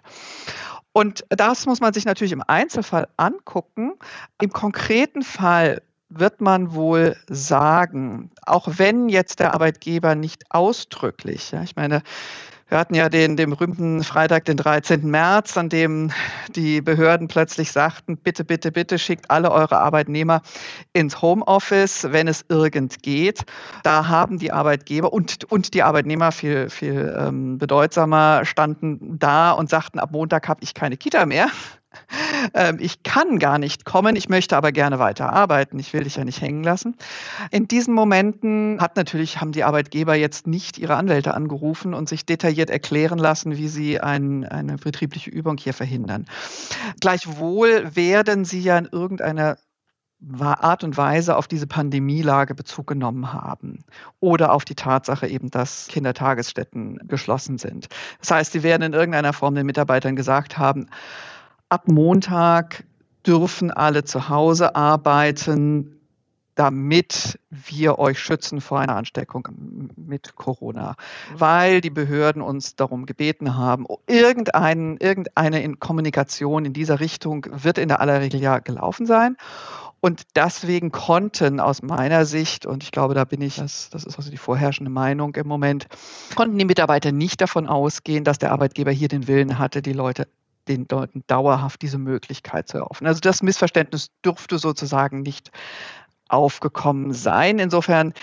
Und 0.93 1.25
das 1.29 1.65
muss 1.65 1.81
man 1.81 1.93
sich 1.93 2.05
natürlich 2.05 2.31
im 2.31 2.43
Einzelfall 2.45 3.09
angucken. 3.17 3.93
Im 4.41 4.51
konkreten 4.51 5.23
Fall 5.23 5.81
wird 6.09 6.41
man 6.41 6.73
wohl 6.73 7.15
sagen, 7.27 8.31
auch 8.45 8.67
wenn 8.77 9.09
jetzt 9.09 9.39
der 9.39 9.53
Arbeitgeber 9.53 10.15
nicht 10.15 10.43
ausdrücklich, 10.49 11.51
ja, 11.51 11.63
ich 11.63 11.75
meine, 11.75 12.01
wir 12.67 12.79
hatten 12.79 12.95
ja 12.95 13.09
den, 13.09 13.37
den 13.37 13.51
berühmten 13.51 14.03
Freitag, 14.03 14.45
den 14.45 14.57
13. 14.57 15.07
März, 15.07 15.55
an 15.55 15.69
dem 15.69 16.11
die 16.55 16.81
Behörden 16.81 17.27
plötzlich 17.27 17.71
sagten, 17.71 18.17
bitte, 18.17 18.43
bitte, 18.43 18.71
bitte 18.71 18.97
schickt 18.97 19.29
alle 19.29 19.51
eure 19.51 19.77
Arbeitnehmer 19.77 20.41
ins 20.91 21.21
Homeoffice, 21.21 22.07
wenn 22.09 22.27
es 22.27 22.43
irgend 22.49 23.03
geht. 23.03 23.43
Da 23.83 24.07
haben 24.07 24.39
die 24.39 24.51
Arbeitgeber 24.51 25.13
und, 25.13 25.43
und 25.51 25.75
die 25.75 25.83
Arbeitnehmer 25.83 26.31
viel, 26.31 26.71
viel 26.71 27.15
ähm, 27.15 27.59
bedeutsamer 27.59 28.45
standen 28.45 29.19
da 29.19 29.51
und 29.51 29.69
sagten, 29.69 29.99
ab 29.99 30.09
Montag 30.11 30.47
habe 30.47 30.61
ich 30.63 30.73
keine 30.73 30.97
Kita 30.97 31.27
mehr. 31.27 31.49
Ähm, 32.53 32.77
ich 32.79 33.03
kann 33.03 33.39
gar 33.39 33.57
nicht 33.57 33.85
kommen, 33.85 34.15
ich 34.15 34.29
möchte 34.29 34.57
aber 34.57 34.71
gerne 34.71 34.99
weiter 34.99 35.31
arbeiten, 35.31 35.79
ich 35.79 35.93
will 35.93 36.03
dich 36.03 36.15
ja 36.15 36.25
nicht 36.25 36.41
hängen 36.41 36.63
lassen. 36.63 36.95
In 37.51 37.67
diesen 37.67 37.93
Momenten 37.93 38.79
hat 38.81 38.95
natürlich, 38.95 39.41
haben 39.41 39.51
die 39.51 39.63
Arbeitgeber 39.63 40.15
jetzt 40.15 40.47
nicht 40.47 40.77
ihre 40.77 40.95
Anwälte 40.95 41.33
angerufen 41.33 41.93
und 41.93 42.09
sich 42.09 42.25
detailliert 42.25 42.69
erklären 42.69 43.19
lassen, 43.19 43.57
wie 43.57 43.67
sie 43.67 43.99
ein, 43.99 44.45
eine 44.45 44.77
betriebliche 44.77 45.29
Übung 45.29 45.57
hier 45.57 45.73
verhindern. 45.73 46.25
Gleichwohl 46.99 47.95
werden 47.95 48.45
sie 48.45 48.61
ja 48.61 48.77
in 48.77 48.87
irgendeiner 48.91 49.57
Art 50.39 50.83
und 50.83 50.97
Weise 50.97 51.35
auf 51.35 51.47
diese 51.47 51.67
Pandemielage 51.67 52.55
Bezug 52.55 52.87
genommen 52.87 53.33
haben 53.33 53.83
oder 54.19 54.53
auf 54.53 54.65
die 54.65 54.75
Tatsache 54.75 55.27
eben, 55.27 55.51
dass 55.51 55.87
Kindertagesstätten 55.87 56.99
geschlossen 57.07 57.57
sind. 57.57 57.89
Das 58.19 58.31
heißt, 58.31 58.51
sie 58.53 58.63
werden 58.63 58.81
in 58.81 58.93
irgendeiner 58.93 59.33
Form 59.33 59.55
den 59.55 59.65
Mitarbeitern 59.65 60.15
gesagt 60.15 60.57
haben, 60.57 60.87
ab 61.75 61.89
Montag 61.89 62.85
dürfen 63.27 63.69
alle 63.69 64.05
zu 64.05 64.29
Hause 64.29 64.77
arbeiten, 64.77 65.99
damit 66.55 67.37
wir 67.49 67.99
euch 67.99 68.17
schützen 68.17 68.61
vor 68.61 68.79
einer 68.79 68.95
Ansteckung 68.95 69.45
mit 69.97 70.37
Corona, 70.37 70.95
weil 71.35 71.81
die 71.81 71.89
Behörden 71.89 72.41
uns 72.41 72.77
darum 72.77 73.05
gebeten 73.05 73.57
haben. 73.57 73.85
Irgendein, 74.07 74.95
irgendeine 75.01 75.75
Kommunikation 75.75 76.63
in 76.63 76.71
dieser 76.71 77.01
Richtung 77.01 77.45
wird 77.51 77.77
in 77.77 77.89
der 77.89 77.99
aller 77.99 78.21
Regel 78.21 78.39
ja 78.39 78.59
gelaufen 78.59 79.05
sein. 79.05 79.35
Und 79.99 80.21
deswegen 80.37 80.93
konnten 80.93 81.59
aus 81.59 81.81
meiner 81.81 82.25
Sicht, 82.25 82.65
und 82.65 82.83
ich 82.83 82.91
glaube, 82.93 83.15
da 83.15 83.25
bin 83.25 83.41
ich, 83.41 83.57
das, 83.57 83.89
das 83.89 84.05
ist 84.05 84.15
also 84.17 84.31
die 84.31 84.37
vorherrschende 84.37 84.91
Meinung 84.91 85.35
im 85.35 85.47
Moment, 85.47 85.87
konnten 86.35 86.57
die 86.57 86.63
Mitarbeiter 86.63 87.11
nicht 87.11 87.41
davon 87.41 87.67
ausgehen, 87.67 88.23
dass 88.23 88.37
der 88.37 88.53
Arbeitgeber 88.53 88.91
hier 88.91 89.09
den 89.09 89.27
Willen 89.27 89.59
hatte, 89.59 89.81
die 89.81 89.93
Leute 89.93 90.29
den 90.67 90.87
Leuten 90.89 91.23
dauerhaft 91.27 91.81
diese 91.81 91.97
Möglichkeit 91.97 92.67
zu 92.67 92.77
eröffnen. 92.77 93.07
Also 93.07 93.19
das 93.19 93.43
Missverständnis 93.43 94.09
dürfte 94.23 94.57
sozusagen 94.57 95.21
nicht 95.21 95.51
aufgekommen 96.27 97.13
sein. 97.13 97.59
Insofern 97.59 98.13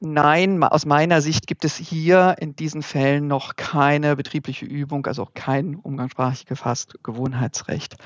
Nein, 0.00 0.62
aus 0.62 0.86
meiner 0.86 1.20
Sicht 1.20 1.48
gibt 1.48 1.64
es 1.64 1.76
hier 1.76 2.36
in 2.38 2.54
diesen 2.54 2.82
Fällen 2.82 3.26
noch 3.26 3.56
keine 3.56 4.14
betriebliche 4.14 4.64
Übung, 4.64 5.04
also 5.06 5.24
auch 5.24 5.34
kein 5.34 5.74
umgangssprachlich 5.74 6.46
gefasst 6.46 7.00
Gewohnheitsrecht. 7.02 7.96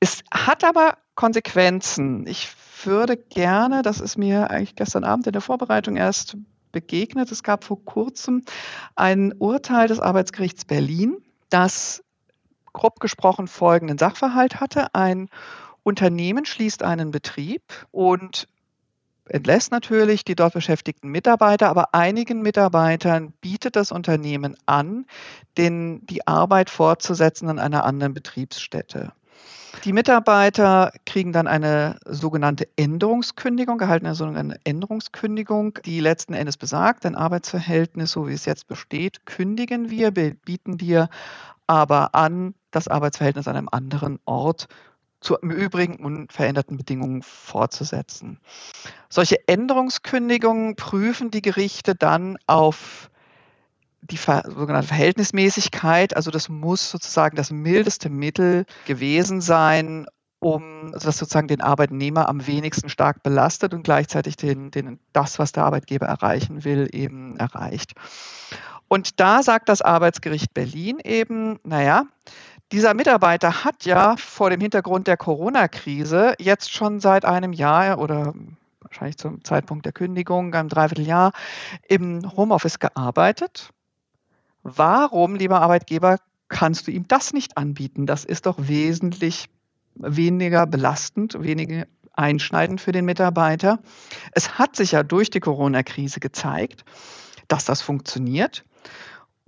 Es 0.00 0.24
hat 0.32 0.64
aber 0.64 0.98
Konsequenzen. 1.14 2.26
Ich 2.26 2.50
würde 2.84 3.16
gerne, 3.16 3.82
das 3.82 4.00
ist 4.00 4.18
mir 4.18 4.50
eigentlich 4.50 4.74
gestern 4.74 5.04
Abend 5.04 5.28
in 5.28 5.32
der 5.32 5.40
Vorbereitung 5.40 5.96
erst 5.96 6.36
begegnet, 6.72 7.30
es 7.30 7.42
gab 7.42 7.64
vor 7.64 7.84
kurzem 7.84 8.42
ein 8.96 9.32
Urteil 9.38 9.88
des 9.88 10.00
Arbeitsgerichts 10.00 10.64
Berlin, 10.64 11.16
das 11.48 12.02
grob 12.72 13.00
gesprochen 13.00 13.48
folgenden 13.48 13.98
Sachverhalt 13.98 14.60
hatte. 14.60 14.94
Ein 14.94 15.28
Unternehmen 15.82 16.44
schließt 16.44 16.82
einen 16.82 17.10
Betrieb 17.10 17.62
und 17.90 18.46
entlässt 19.28 19.72
natürlich 19.72 20.24
die 20.24 20.34
dort 20.34 20.54
beschäftigten 20.54 21.08
Mitarbeiter, 21.08 21.68
aber 21.68 21.94
einigen 21.94 22.42
Mitarbeitern 22.42 23.32
bietet 23.40 23.76
das 23.76 23.92
Unternehmen 23.92 24.56
an, 24.66 25.06
den, 25.56 26.04
die 26.06 26.26
Arbeit 26.26 26.70
fortzusetzen 26.70 27.48
an 27.48 27.58
einer 27.58 27.84
anderen 27.84 28.14
Betriebsstätte. 28.14 29.12
Die 29.84 29.92
Mitarbeiter 29.92 30.92
kriegen 31.06 31.32
dann 31.32 31.46
eine 31.46 31.98
sogenannte 32.04 32.68
Änderungskündigung, 32.76 33.80
erhalten 33.80 34.06
eine 34.06 34.14
sogenannte 34.14 34.58
Änderungskündigung, 34.64 35.78
die 35.84 36.00
letzten 36.00 36.34
Endes 36.34 36.56
besagt, 36.56 37.06
ein 37.06 37.14
Arbeitsverhältnis, 37.14 38.10
so 38.10 38.26
wie 38.26 38.32
es 38.32 38.44
jetzt 38.44 38.66
besteht, 38.66 39.24
kündigen 39.24 39.88
wir, 39.88 40.10
bieten 40.10 40.80
wir 40.80 41.08
aber 41.68 42.16
an, 42.16 42.54
das 42.72 42.88
Arbeitsverhältnis 42.88 43.46
an 43.46 43.56
einem 43.56 43.68
anderen 43.70 44.18
Ort 44.24 44.66
zu 45.20 45.36
Übrigen 45.38 46.04
unveränderten 46.04 46.76
Bedingungen 46.76 47.22
fortzusetzen. 47.22 48.40
Solche 49.08 49.48
Änderungskündigungen 49.48 50.76
prüfen 50.76 51.30
die 51.30 51.42
Gerichte 51.42 51.94
dann 51.94 52.38
auf 52.46 53.10
die 54.00 54.16
sogenannte 54.16 54.88
Verhältnismäßigkeit. 54.88 56.16
Also 56.16 56.30
das 56.30 56.48
muss 56.48 56.90
sozusagen 56.90 57.36
das 57.36 57.50
mildeste 57.50 58.10
Mittel 58.10 58.64
gewesen 58.86 59.40
sein, 59.40 60.06
um 60.40 60.90
also 60.94 61.08
das 61.08 61.18
sozusagen 61.18 61.48
den 61.48 61.60
Arbeitnehmer 61.60 62.28
am 62.28 62.46
wenigsten 62.46 62.88
stark 62.88 63.22
belastet 63.22 63.74
und 63.74 63.82
gleichzeitig 63.82 64.36
den, 64.36 64.70
den, 64.70 65.00
das, 65.12 65.38
was 65.38 65.52
der 65.52 65.64
Arbeitgeber 65.64 66.06
erreichen 66.06 66.64
will, 66.64 66.88
eben 66.92 67.36
erreicht. 67.36 67.94
Und 68.88 69.20
da 69.20 69.42
sagt 69.42 69.68
das 69.68 69.82
Arbeitsgericht 69.82 70.54
Berlin 70.54 70.98
eben, 71.04 71.60
naja, 71.62 72.04
dieser 72.72 72.94
Mitarbeiter 72.94 73.64
hat 73.64 73.84
ja 73.84 74.16
vor 74.16 74.50
dem 74.50 74.60
Hintergrund 74.60 75.06
der 75.06 75.16
Corona-Krise 75.16 76.34
jetzt 76.38 76.72
schon 76.72 77.00
seit 77.00 77.24
einem 77.24 77.52
Jahr 77.52 77.98
oder 77.98 78.34
wahrscheinlich 78.80 79.16
zum 79.16 79.44
Zeitpunkt 79.44 79.86
der 79.86 79.92
Kündigung, 79.92 80.54
einem 80.54 80.68
Dreivierteljahr 80.68 81.32
im 81.88 82.30
Homeoffice 82.36 82.78
gearbeitet. 82.78 83.70
Warum, 84.62 85.34
lieber 85.34 85.60
Arbeitgeber, 85.60 86.18
kannst 86.48 86.86
du 86.86 86.90
ihm 86.90 87.06
das 87.08 87.32
nicht 87.32 87.56
anbieten? 87.56 88.06
Das 88.06 88.24
ist 88.24 88.46
doch 88.46 88.56
wesentlich 88.58 89.48
weniger 89.94 90.66
belastend, 90.66 91.42
weniger 91.42 91.86
einschneidend 92.14 92.80
für 92.80 92.92
den 92.92 93.04
Mitarbeiter. 93.04 93.78
Es 94.32 94.58
hat 94.58 94.76
sich 94.76 94.92
ja 94.92 95.02
durch 95.02 95.30
die 95.30 95.40
Corona-Krise 95.40 96.20
gezeigt, 96.20 96.84
dass 97.46 97.64
das 97.64 97.80
funktioniert. 97.80 98.64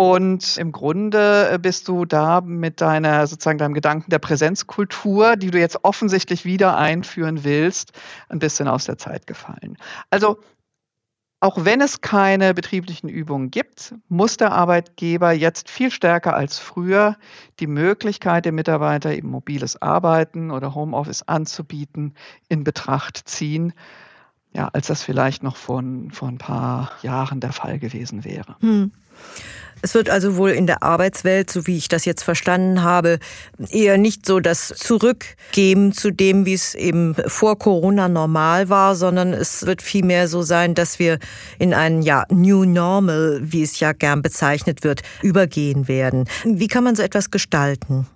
Und 0.00 0.56
im 0.56 0.72
Grunde 0.72 1.50
äh, 1.52 1.58
bist 1.58 1.86
du 1.86 2.06
da 2.06 2.40
mit 2.40 2.80
deiner, 2.80 3.26
sozusagen 3.26 3.58
deinem 3.58 3.74
Gedanken 3.74 4.08
der 4.08 4.18
Präsenzkultur, 4.18 5.36
die 5.36 5.50
du 5.50 5.58
jetzt 5.58 5.84
offensichtlich 5.84 6.46
wieder 6.46 6.78
einführen 6.78 7.44
willst, 7.44 7.92
ein 8.30 8.38
bisschen 8.38 8.66
aus 8.66 8.86
der 8.86 8.96
Zeit 8.96 9.26
gefallen. 9.26 9.76
Also, 10.08 10.38
auch 11.40 11.66
wenn 11.66 11.82
es 11.82 12.00
keine 12.00 12.54
betrieblichen 12.54 13.10
Übungen 13.10 13.50
gibt, 13.50 13.94
muss 14.08 14.38
der 14.38 14.52
Arbeitgeber 14.52 15.32
jetzt 15.32 15.68
viel 15.68 15.90
stärker 15.90 16.34
als 16.34 16.58
früher 16.58 17.18
die 17.58 17.66
Möglichkeit, 17.66 18.46
dem 18.46 18.54
Mitarbeiter 18.54 19.12
eben 19.12 19.28
mobiles 19.28 19.82
Arbeiten 19.82 20.50
oder 20.50 20.74
Homeoffice 20.74 21.24
anzubieten, 21.24 22.14
in 22.48 22.64
Betracht 22.64 23.28
ziehen 23.28 23.74
ja, 24.52 24.68
als 24.72 24.88
das 24.88 25.02
vielleicht 25.02 25.42
noch 25.42 25.56
vor, 25.56 25.82
vor 26.12 26.28
ein 26.28 26.38
paar 26.38 26.90
Jahren 27.02 27.40
der 27.40 27.52
Fall 27.52 27.78
gewesen 27.78 28.24
wäre. 28.24 28.56
Hm. 28.60 28.90
Es 29.82 29.94
wird 29.94 30.10
also 30.10 30.36
wohl 30.36 30.50
in 30.50 30.66
der 30.66 30.82
Arbeitswelt, 30.82 31.50
so 31.50 31.66
wie 31.66 31.76
ich 31.78 31.88
das 31.88 32.04
jetzt 32.04 32.22
verstanden 32.22 32.82
habe, 32.82 33.18
eher 33.70 33.96
nicht 33.96 34.26
so 34.26 34.40
das 34.40 34.68
Zurückgeben 34.68 35.92
zu 35.92 36.10
dem, 36.10 36.44
wie 36.44 36.52
es 36.52 36.74
eben 36.74 37.14
vor 37.14 37.58
Corona 37.58 38.08
normal 38.08 38.68
war, 38.68 38.94
sondern 38.94 39.32
es 39.32 39.64
wird 39.64 39.80
vielmehr 39.80 40.28
so 40.28 40.42
sein, 40.42 40.74
dass 40.74 40.98
wir 40.98 41.18
in 41.58 41.72
ein 41.72 42.02
ja, 42.02 42.26
New 42.30 42.64
Normal, 42.64 43.40
wie 43.42 43.62
es 43.62 43.80
ja 43.80 43.92
gern 43.92 44.20
bezeichnet 44.20 44.84
wird, 44.84 45.02
übergehen 45.22 45.88
werden. 45.88 46.28
Wie 46.44 46.68
kann 46.68 46.84
man 46.84 46.94
so 46.94 47.02
etwas 47.02 47.30
gestalten? 47.30 48.06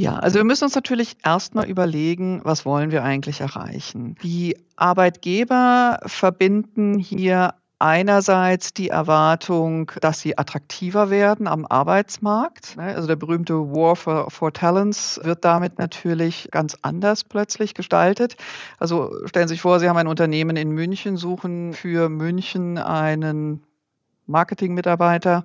Ja, 0.00 0.14
also 0.14 0.38
wir 0.38 0.44
müssen 0.44 0.64
uns 0.64 0.74
natürlich 0.74 1.18
erstmal 1.22 1.68
überlegen, 1.68 2.40
was 2.42 2.64
wollen 2.64 2.90
wir 2.90 3.04
eigentlich 3.04 3.42
erreichen. 3.42 4.16
Die 4.22 4.56
Arbeitgeber 4.74 6.00
verbinden 6.06 6.98
hier 6.98 7.52
einerseits 7.78 8.72
die 8.72 8.88
Erwartung, 8.88 9.92
dass 10.00 10.20
sie 10.20 10.38
attraktiver 10.38 11.10
werden 11.10 11.46
am 11.46 11.66
Arbeitsmarkt. 11.66 12.78
Ne? 12.78 12.94
Also 12.94 13.08
der 13.08 13.16
berühmte 13.16 13.54
War 13.54 13.94
for, 13.94 14.30
for 14.30 14.54
Talents 14.54 15.20
wird 15.22 15.44
damit 15.44 15.78
natürlich 15.78 16.48
ganz 16.50 16.78
anders 16.80 17.22
plötzlich 17.22 17.74
gestaltet. 17.74 18.36
Also 18.78 19.12
stellen 19.26 19.48
Sie 19.48 19.54
sich 19.54 19.60
vor, 19.60 19.80
Sie 19.80 19.88
haben 19.90 19.98
ein 19.98 20.06
Unternehmen 20.06 20.56
in 20.56 20.70
München, 20.70 21.18
suchen 21.18 21.74
für 21.74 22.08
München 22.08 22.78
einen 22.78 23.62
Marketingmitarbeiter 24.26 25.44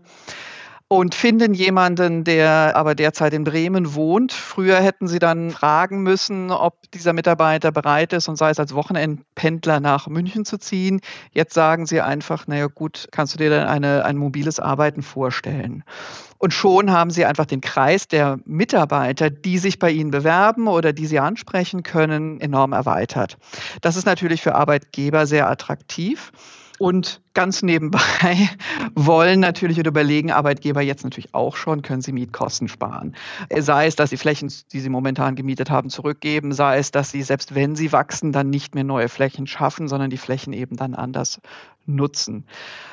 und 0.87 1.15
finden 1.15 1.55
jemanden, 1.55 2.23
der 2.23 2.73
aber 2.75 2.93
derzeit 2.93 3.33
in 3.33 3.43
Bremen 3.43 3.95
wohnt. 3.95 4.31
Früher 4.31 4.79
hätten 4.79 5.07
sie 5.07 5.17
dann 5.17 5.49
fragen 5.49 6.03
müssen, 6.03 6.51
ob 6.51 6.91
dieser 6.91 7.13
Mitarbeiter 7.13 7.71
bereit 7.71 8.13
ist 8.13 8.27
und 8.27 8.35
sei 8.35 8.51
es 8.51 8.59
als 8.59 8.75
Wochenendpendler 8.75 9.79
nach 9.79 10.07
München 10.07 10.45
zu 10.45 10.59
ziehen. 10.59 11.01
Jetzt 11.31 11.55
sagen 11.55 11.87
sie 11.87 12.01
einfach, 12.01 12.45
naja 12.45 12.67
gut, 12.67 13.07
kannst 13.11 13.33
du 13.33 13.39
dir 13.39 13.49
dann 13.49 13.67
eine, 13.67 14.05
ein 14.05 14.17
mobiles 14.17 14.59
Arbeiten 14.59 15.01
vorstellen? 15.01 15.83
Und 16.37 16.53
schon 16.53 16.91
haben 16.91 17.09
sie 17.09 17.25
einfach 17.25 17.45
den 17.47 17.61
Kreis 17.61 18.07
der 18.07 18.37
Mitarbeiter, 18.45 19.31
die 19.31 19.57
sich 19.57 19.79
bei 19.79 19.89
ihnen 19.89 20.11
bewerben 20.11 20.67
oder 20.67 20.93
die 20.93 21.07
sie 21.07 21.19
ansprechen 21.19 21.81
können, 21.81 22.39
enorm 22.39 22.73
erweitert. 22.73 23.37
Das 23.81 23.95
ist 23.95 24.05
natürlich 24.05 24.43
für 24.43 24.53
Arbeitgeber 24.53 25.25
sehr 25.25 25.49
attraktiv. 25.49 26.31
Und 26.77 27.21
ganz 27.35 27.61
nebenbei 27.61 27.99
wollen 28.95 29.39
natürlich 29.39 29.79
oder 29.79 29.89
überlegen 29.89 30.31
Arbeitgeber 30.31 30.81
jetzt 30.81 31.03
natürlich 31.03 31.35
auch 31.35 31.55
schon, 31.55 31.83
können 31.83 32.01
sie 32.01 32.11
Mietkosten 32.11 32.67
sparen. 32.67 33.15
Sei 33.55 33.85
es, 33.85 33.95
dass 33.95 34.09
sie 34.09 34.17
Flächen, 34.17 34.51
die 34.71 34.79
sie 34.79 34.89
momentan 34.89 35.35
gemietet 35.35 35.69
haben, 35.69 35.91
zurückgeben, 35.91 36.53
sei 36.53 36.79
es, 36.79 36.89
dass 36.89 37.11
sie, 37.11 37.21
selbst 37.21 37.53
wenn 37.53 37.75
sie 37.75 37.91
wachsen, 37.91 38.31
dann 38.31 38.49
nicht 38.49 38.73
mehr 38.73 38.83
neue 38.83 39.09
Flächen 39.09 39.45
schaffen, 39.45 39.87
sondern 39.87 40.09
die 40.09 40.17
Flächen 40.17 40.53
eben 40.53 40.77
dann 40.77 40.95
anders 40.95 41.39
nutzen. 41.87 42.45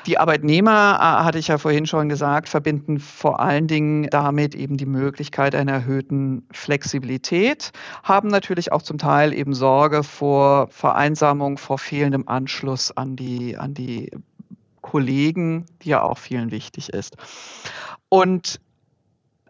Die 0.05 0.17
Arbeitnehmer, 0.17 0.97
äh, 0.99 1.23
hatte 1.23 1.39
ich 1.39 1.47
ja 1.47 1.57
vorhin 1.57 1.85
schon 1.85 2.09
gesagt, 2.09 2.49
verbinden 2.49 2.99
vor 2.99 3.39
allen 3.39 3.67
Dingen 3.67 4.07
damit 4.09 4.55
eben 4.55 4.77
die 4.77 4.85
Möglichkeit 4.85 5.55
einer 5.55 5.71
erhöhten 5.71 6.45
Flexibilität, 6.51 7.71
haben 8.03 8.27
natürlich 8.27 8.71
auch 8.71 8.81
zum 8.81 8.97
Teil 8.97 9.33
eben 9.33 9.53
Sorge 9.53 10.03
vor 10.03 10.67
Vereinsamung, 10.69 11.57
vor 11.57 11.77
fehlendem 11.77 12.27
Anschluss 12.27 12.95
an 12.95 13.15
die, 13.15 13.57
an 13.57 13.73
die 13.73 14.11
Kollegen, 14.83 15.65
die 15.81 15.89
ja 15.89 16.03
auch 16.03 16.19
vielen 16.19 16.51
wichtig 16.51 16.89
ist. 16.89 17.17
Und 18.09 18.61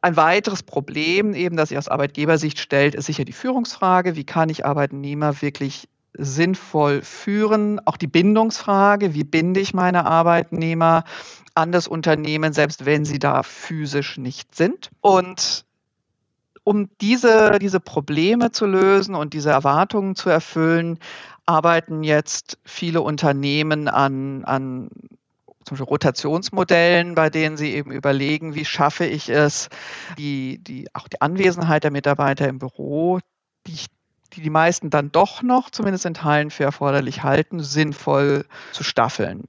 ein 0.02 0.16
weiteres 0.16 0.64
Problem, 0.64 1.34
eben, 1.34 1.58
das 1.58 1.70
sich 1.70 1.78
aus 1.78 1.90
Arbeitgebersicht 1.90 2.60
stellt, 2.60 2.96
ist 2.96 3.08
sicher 3.08 3.26
die 3.26 3.34
Führungsfrage. 3.34 4.16
Wie 4.16 4.24
kann 4.24 4.48
ich 4.48 4.66
Arbeitnehmer 4.66 5.42
wirklich 5.42 5.90
sinnvoll 6.18 7.02
führen. 7.02 7.80
Auch 7.86 7.98
die 7.98 8.08
Bindungsfrage, 8.08 9.14
wie 9.14 9.24
binde 9.24 9.60
ich 9.60 9.74
meine 9.74 10.06
Arbeitnehmer 10.06 11.04
an 11.56 11.72
das 11.72 11.88
Unternehmen, 11.88 12.54
selbst 12.54 12.86
wenn 12.86 13.06
sie 13.06 13.20
da 13.20 13.44
physisch 13.44 14.18
nicht 14.18 14.56
sind. 14.56 14.90
Und 15.02 15.66
um 16.64 16.90
diese, 17.02 17.60
diese 17.60 17.80
Probleme 17.80 18.52
zu 18.52 18.66
lösen 18.66 19.16
und 19.16 19.34
diese 19.34 19.52
Erwartungen 19.52 20.16
zu 20.16 20.30
erfüllen, 20.30 21.00
arbeiten 21.46 22.04
jetzt 22.04 22.58
viele 22.64 23.02
Unternehmen 23.02 23.88
an, 23.88 24.46
an 24.46 24.90
zum 25.66 25.76
Beispiel 25.76 25.90
Rotationsmodellen, 25.90 27.16
bei 27.16 27.30
denen 27.30 27.58
sie 27.58 27.74
eben 27.74 27.92
überlegen, 27.92 28.56
wie 28.56 28.66
schaffe 28.66 29.06
ich 29.06 29.30
es, 29.30 29.70
die, 30.18 30.58
die, 30.60 30.88
auch 30.94 31.08
die 31.08 31.22
Anwesenheit 31.22 31.84
der 31.84 31.92
Mitarbeiter 31.92 32.48
im 32.48 32.60
Büro, 32.60 33.20
die 33.68 33.74
ich 33.74 33.88
die 34.36 34.42
die 34.42 34.50
meisten 34.50 34.90
dann 34.90 35.12
doch 35.12 35.42
noch, 35.42 35.70
zumindest 35.70 36.06
in 36.06 36.14
Teilen 36.14 36.50
für 36.50 36.64
erforderlich 36.64 37.24
halten, 37.24 37.60
sinnvoll 37.60 38.46
zu 38.72 38.84
staffeln. 38.84 39.44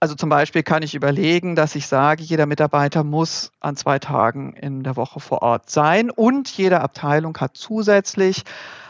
Also 0.00 0.16
zum 0.16 0.28
Beispiel 0.28 0.64
kann 0.64 0.82
ich 0.82 0.96
überlegen, 0.96 1.54
dass 1.54 1.76
ich 1.76 1.86
sage, 1.86 2.24
jeder 2.24 2.46
Mitarbeiter 2.46 3.04
muss 3.04 3.52
an 3.60 3.76
zwei 3.76 4.00
Tagen 4.00 4.54
in 4.54 4.82
der 4.82 4.96
Woche 4.96 5.20
vor 5.20 5.42
Ort 5.42 5.70
sein 5.70 6.10
und 6.10 6.48
jede 6.48 6.80
Abteilung 6.80 7.38
hat 7.38 7.56
zusätzlich 7.56 8.42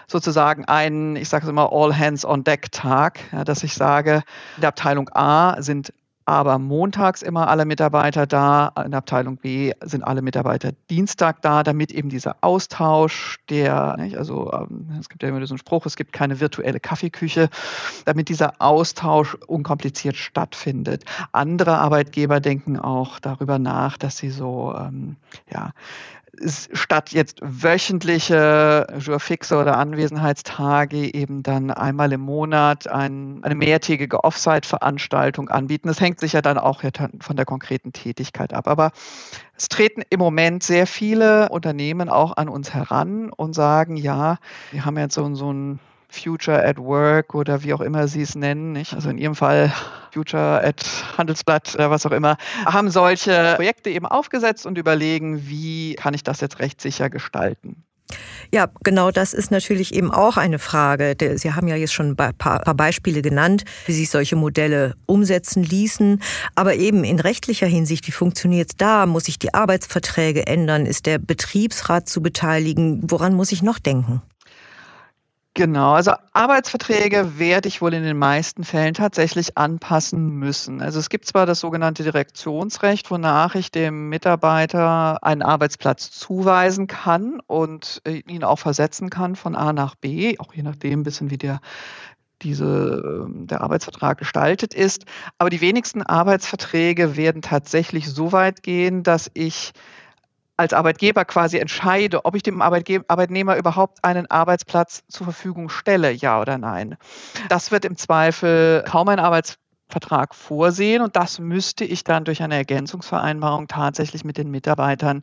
sozusagen 0.07 0.64
einen, 0.64 1.16
ich 1.16 1.28
sage 1.28 1.44
es 1.44 1.50
immer, 1.50 1.70
All-Hands-on-Deck-Tag, 1.70 3.20
ja, 3.33 3.44
dass 3.44 3.62
ich 3.62 3.74
sage, 3.74 4.22
in 4.57 4.62
der 4.62 4.68
Abteilung 4.68 5.11
A 5.12 5.61
sind 5.61 5.92
aber 6.24 6.58
montags 6.58 7.22
immer 7.22 7.48
alle 7.48 7.64
Mitarbeiter 7.64 8.26
da. 8.26 8.72
In 8.85 8.94
Abteilung 8.94 9.37
B 9.37 9.72
sind 9.82 10.02
alle 10.02 10.22
Mitarbeiter 10.22 10.72
Dienstag 10.90 11.42
da, 11.42 11.62
damit 11.62 11.92
eben 11.92 12.08
dieser 12.08 12.37
Austausch, 12.40 13.38
der, 13.48 13.96
also 14.16 14.52
ähm, 14.52 14.96
es 15.00 15.08
gibt 15.08 15.22
ja 15.22 15.28
immer 15.28 15.44
so 15.46 15.54
einen 15.54 15.58
Spruch, 15.58 15.87
es 15.87 15.96
gibt 15.96 16.12
keine 16.12 16.40
virtuelle 16.40 16.80
Kaffeeküche, 16.80 17.48
damit 18.04 18.28
dieser 18.28 18.61
Austausch 18.61 19.35
unkompliziert 19.46 20.16
stattfindet. 20.16 21.04
Andere 21.32 21.78
Arbeitgeber 21.78 22.40
denken 22.40 22.78
auch 22.78 23.18
darüber 23.20 23.58
nach, 23.58 23.96
dass 23.96 24.16
sie 24.16 24.30
so, 24.30 24.74
ähm, 24.76 25.16
ja, 25.52 25.72
statt 26.40 27.10
jetzt 27.10 27.38
wöchentliche 27.42 28.86
Jourfixe 28.98 29.56
oder 29.56 29.76
Anwesenheitstage 29.76 31.14
eben 31.14 31.42
dann 31.42 31.70
einmal 31.70 32.12
im 32.12 32.22
Monat 32.22 32.88
ein, 32.88 33.40
eine 33.42 33.54
mehrtägige 33.54 34.24
Offsite-Veranstaltung 34.24 35.50
anbieten. 35.50 35.88
Das 35.88 36.00
hängt 36.00 36.20
sich 36.20 36.32
ja 36.32 36.40
dann 36.40 36.56
auch 36.56 36.82
von 37.20 37.36
der 37.36 37.44
konkreten 37.44 37.92
Tätigkeit 37.92 38.54
ab. 38.54 38.66
Aber 38.66 38.92
es 39.56 39.68
treten 39.68 40.02
im 40.08 40.20
Moment 40.20 40.62
sehr 40.62 40.86
viele 40.86 41.50
Unternehmen 41.50 42.08
auch 42.08 42.36
an 42.36 42.48
uns 42.48 42.72
heran 42.72 43.30
und 43.30 43.54
sagen, 43.54 43.96
ja, 43.96 44.38
wir 44.70 44.84
haben 44.84 44.96
jetzt 44.96 45.14
so, 45.14 45.34
so 45.34 45.52
ein 45.52 45.80
Future 46.08 46.64
at 46.64 46.78
Work 46.78 47.34
oder 47.34 47.62
wie 47.62 47.74
auch 47.74 47.80
immer 47.80 48.08
Sie 48.08 48.22
es 48.22 48.34
nennen, 48.34 48.72
nicht? 48.72 48.94
also 48.94 49.10
in 49.10 49.18
Ihrem 49.18 49.34
Fall 49.34 49.72
Future 50.12 50.62
at 50.62 50.85
Handelsblatt 51.16 51.75
oder 51.75 51.90
was 51.90 52.05
auch 52.07 52.12
immer, 52.12 52.37
haben 52.64 52.90
solche 52.90 53.55
Projekte 53.57 53.90
eben 53.90 54.07
aufgesetzt 54.07 54.66
und 54.66 54.79
überlegen, 54.79 55.48
wie 55.48 55.94
kann 55.94 56.14
ich 56.14 56.22
das 56.22 56.40
jetzt 56.40 56.59
rechtssicher 56.59 57.11
gestalten. 57.11 57.85
Ja, 58.53 58.68
genau 58.85 59.11
das 59.11 59.33
ist 59.33 59.51
natürlich 59.51 59.94
eben 59.94 60.11
auch 60.11 60.37
eine 60.37 60.59
Frage. 60.59 61.16
Sie 61.37 61.53
haben 61.55 61.66
ja 61.68 61.77
jetzt 61.77 61.94
schon 61.94 62.14
ein 62.18 62.37
paar 62.37 62.75
Beispiele 62.75 63.22
genannt, 63.22 63.64
wie 63.87 63.92
sich 63.92 64.11
solche 64.11 64.37
Modelle 64.37 64.96
umsetzen 65.07 65.62
ließen. 65.62 66.22
Aber 66.55 66.75
eben 66.75 67.05
in 67.05 67.18
rechtlicher 67.18 67.66
Hinsicht, 67.66 68.07
wie 68.07 68.12
funktioniert 68.12 68.70
es 68.70 68.77
da? 68.77 69.07
Muss 69.07 69.29
ich 69.29 69.38
die 69.38 69.55
Arbeitsverträge 69.55 70.46
ändern? 70.46 70.85
Ist 70.85 71.07
der 71.07 71.18
Betriebsrat 71.18 72.07
zu 72.09 72.20
beteiligen? 72.20 73.01
Woran 73.11 73.33
muss 73.33 73.53
ich 73.53 73.62
noch 73.62 73.79
denken? 73.79 74.20
Genau, 75.54 75.92
also 75.92 76.12
Arbeitsverträge 76.32 77.38
werde 77.38 77.68
ich 77.68 77.82
wohl 77.82 77.92
in 77.92 78.02
den 78.02 78.16
meisten 78.16 78.64
Fällen 78.64 78.94
tatsächlich 78.94 79.58
anpassen 79.58 80.30
müssen. 80.30 80.80
Also 80.80 80.98
es 80.98 81.10
gibt 81.10 81.26
zwar 81.26 81.44
das 81.44 81.60
sogenannte 81.60 82.04
Direktionsrecht, 82.04 83.10
wonach 83.10 83.54
ich 83.54 83.70
dem 83.70 84.08
Mitarbeiter 84.08 85.22
einen 85.22 85.42
Arbeitsplatz 85.42 86.10
zuweisen 86.10 86.86
kann 86.86 87.38
und 87.46 88.00
äh, 88.06 88.22
ihn 88.26 88.44
auch 88.44 88.60
versetzen 88.60 89.10
kann 89.10 89.36
von 89.36 89.54
A 89.54 89.74
nach 89.74 89.94
B, 89.94 90.38
auch 90.38 90.54
je 90.54 90.62
nachdem 90.62 91.00
ein 91.00 91.02
bisschen 91.02 91.30
wie 91.30 91.36
der 91.36 91.60
diese, 92.40 93.24
ähm, 93.26 93.46
der 93.46 93.60
Arbeitsvertrag 93.60 94.18
gestaltet 94.18 94.72
ist. 94.72 95.04
Aber 95.36 95.50
die 95.50 95.60
wenigsten 95.60 96.02
Arbeitsverträge 96.02 97.16
werden 97.16 97.42
tatsächlich 97.42 98.08
so 98.10 98.32
weit 98.32 98.62
gehen, 98.62 99.02
dass 99.02 99.30
ich 99.34 99.72
als 100.56 100.72
Arbeitgeber 100.72 101.24
quasi 101.24 101.58
entscheide, 101.58 102.24
ob 102.24 102.36
ich 102.36 102.42
dem 102.42 102.62
Arbeitnehmer 102.62 103.56
überhaupt 103.56 104.04
einen 104.04 104.30
Arbeitsplatz 104.30 105.02
zur 105.08 105.24
Verfügung 105.24 105.68
stelle, 105.68 106.10
ja 106.12 106.40
oder 106.40 106.58
nein. 106.58 106.96
Das 107.48 107.70
wird 107.70 107.84
im 107.84 107.96
Zweifel 107.96 108.84
kaum 108.86 109.08
ein 109.08 109.18
Arbeitsvertrag 109.18 110.34
vorsehen 110.34 111.02
und 111.02 111.16
das 111.16 111.38
müsste 111.38 111.84
ich 111.84 112.04
dann 112.04 112.24
durch 112.24 112.42
eine 112.42 112.56
Ergänzungsvereinbarung 112.56 113.68
tatsächlich 113.68 114.24
mit 114.24 114.36
den 114.36 114.50
Mitarbeitern 114.50 115.22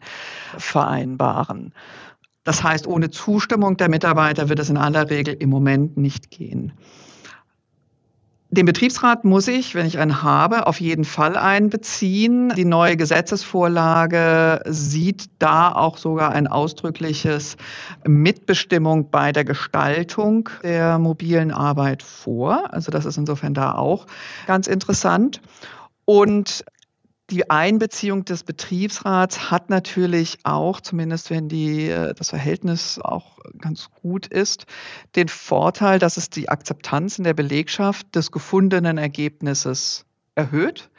vereinbaren. 0.57 1.73
Das 2.43 2.63
heißt, 2.63 2.87
ohne 2.87 3.11
Zustimmung 3.11 3.77
der 3.77 3.89
Mitarbeiter 3.89 4.49
wird 4.49 4.59
es 4.59 4.69
in 4.69 4.77
aller 4.77 5.09
Regel 5.09 5.35
im 5.35 5.49
Moment 5.49 5.97
nicht 5.97 6.31
gehen. 6.31 6.73
Den 8.51 8.65
Betriebsrat 8.65 9.25
muss 9.25 9.47
ich, 9.47 9.75
wenn 9.75 9.85
ich 9.85 9.99
einen 9.99 10.23
habe, 10.23 10.65
auf 10.65 10.81
jeden 10.81 11.05
Fall 11.05 11.37
einbeziehen. 11.37 12.51
Die 12.55 12.65
neue 12.65 12.97
Gesetzesvorlage 12.97 14.61
sieht 14.65 15.29
da 15.37 15.71
auch 15.71 15.97
sogar 15.97 16.31
ein 16.31 16.47
ausdrückliches 16.47 17.57
Mitbestimmung 18.07 19.11
bei 19.11 19.31
der 19.31 19.45
Gestaltung 19.45 20.49
der 20.63 20.97
mobilen 20.97 21.51
Arbeit 21.51 22.01
vor. 22.01 22.73
Also 22.73 22.89
das 22.89 23.05
ist 23.05 23.17
insofern 23.17 23.53
da 23.53 23.75
auch 23.75 24.07
ganz 24.47 24.65
interessant. 24.65 25.41
Und 26.05 26.65
die 27.29 27.49
Einbeziehung 27.49 28.25
des 28.25 28.43
Betriebsrats 28.43 29.51
hat 29.51 29.69
natürlich 29.69 30.39
auch, 30.43 30.81
zumindest 30.81 31.29
wenn 31.29 31.47
die, 31.47 31.89
äh, 31.89 32.13
das 32.13 32.29
Verhältnis 32.29 32.99
auch 32.99 33.37
ganz 33.59 33.89
gut 34.01 34.27
ist, 34.27 34.65
den 35.15 35.27
Vorteil, 35.27 35.99
dass 35.99 36.17
es 36.17 36.29
die 36.29 36.49
Akzeptanz 36.49 37.17
in 37.17 37.23
der 37.23 37.33
Belegschaft 37.33 38.15
des 38.15 38.31
gefundenen 38.31 38.97
Ergebnisses 38.97 40.05
erhöht. 40.35 40.89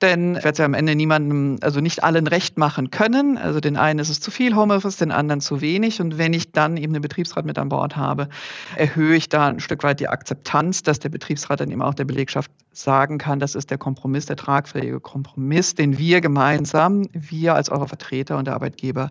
Denn 0.00 0.36
ich 0.36 0.44
werde 0.44 0.50
es 0.50 0.58
ja 0.58 0.64
am 0.64 0.74
Ende 0.74 0.94
niemandem, 0.94 1.58
also 1.60 1.80
nicht 1.80 2.04
allen 2.04 2.28
recht 2.28 2.56
machen 2.56 2.90
können. 2.90 3.36
Also 3.36 3.58
den 3.58 3.76
einen 3.76 3.98
ist 3.98 4.10
es 4.10 4.20
zu 4.20 4.30
viel 4.30 4.54
Homeoffice, 4.54 4.96
den 4.96 5.10
anderen 5.10 5.40
zu 5.40 5.60
wenig. 5.60 6.00
Und 6.00 6.18
wenn 6.18 6.32
ich 6.32 6.52
dann 6.52 6.76
eben 6.76 6.92
den 6.92 7.02
Betriebsrat 7.02 7.44
mit 7.44 7.58
an 7.58 7.68
Bord 7.68 7.96
habe, 7.96 8.28
erhöhe 8.76 9.16
ich 9.16 9.28
da 9.28 9.48
ein 9.48 9.58
Stück 9.58 9.82
weit 9.82 9.98
die 9.98 10.08
Akzeptanz, 10.08 10.84
dass 10.84 11.00
der 11.00 11.08
Betriebsrat 11.08 11.60
dann 11.60 11.70
eben 11.70 11.82
auch 11.82 11.94
der 11.94 12.04
Belegschaft 12.04 12.50
sagen 12.80 13.18
kann, 13.18 13.40
das 13.40 13.54
ist 13.54 13.70
der 13.70 13.78
Kompromiss, 13.78 14.26
der 14.26 14.36
tragfähige 14.36 15.00
Kompromiss, 15.00 15.74
den 15.74 15.98
wir 15.98 16.20
gemeinsam, 16.20 17.08
wir 17.12 17.54
als 17.54 17.70
eure 17.70 17.88
Vertreter 17.88 18.36
und 18.38 18.46
der 18.46 18.54
Arbeitgeber 18.54 19.10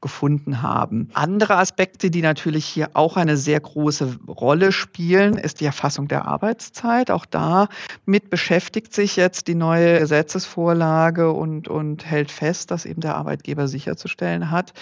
gefunden 0.00 0.62
haben. 0.62 1.08
Andere 1.14 1.56
Aspekte, 1.56 2.10
die 2.10 2.22
natürlich 2.22 2.64
hier 2.64 2.90
auch 2.94 3.16
eine 3.16 3.36
sehr 3.36 3.60
große 3.60 4.18
Rolle 4.28 4.72
spielen, 4.72 5.36
ist 5.36 5.60
die 5.60 5.64
Erfassung 5.64 6.06
der 6.08 6.26
Arbeitszeit. 6.26 7.10
Auch 7.10 7.26
da 7.26 7.68
mit 8.06 8.30
beschäftigt 8.30 8.94
sich 8.94 9.16
jetzt 9.16 9.48
die 9.48 9.54
neue 9.54 9.98
Gesetzesvorlage 9.98 11.32
und, 11.32 11.68
und 11.68 12.04
hält 12.04 12.30
fest, 12.30 12.70
dass 12.70 12.86
eben 12.86 13.00
der 13.00 13.16
Arbeitgeber 13.16 13.68
sicherzustellen 13.68 14.50
hat, 14.50 14.72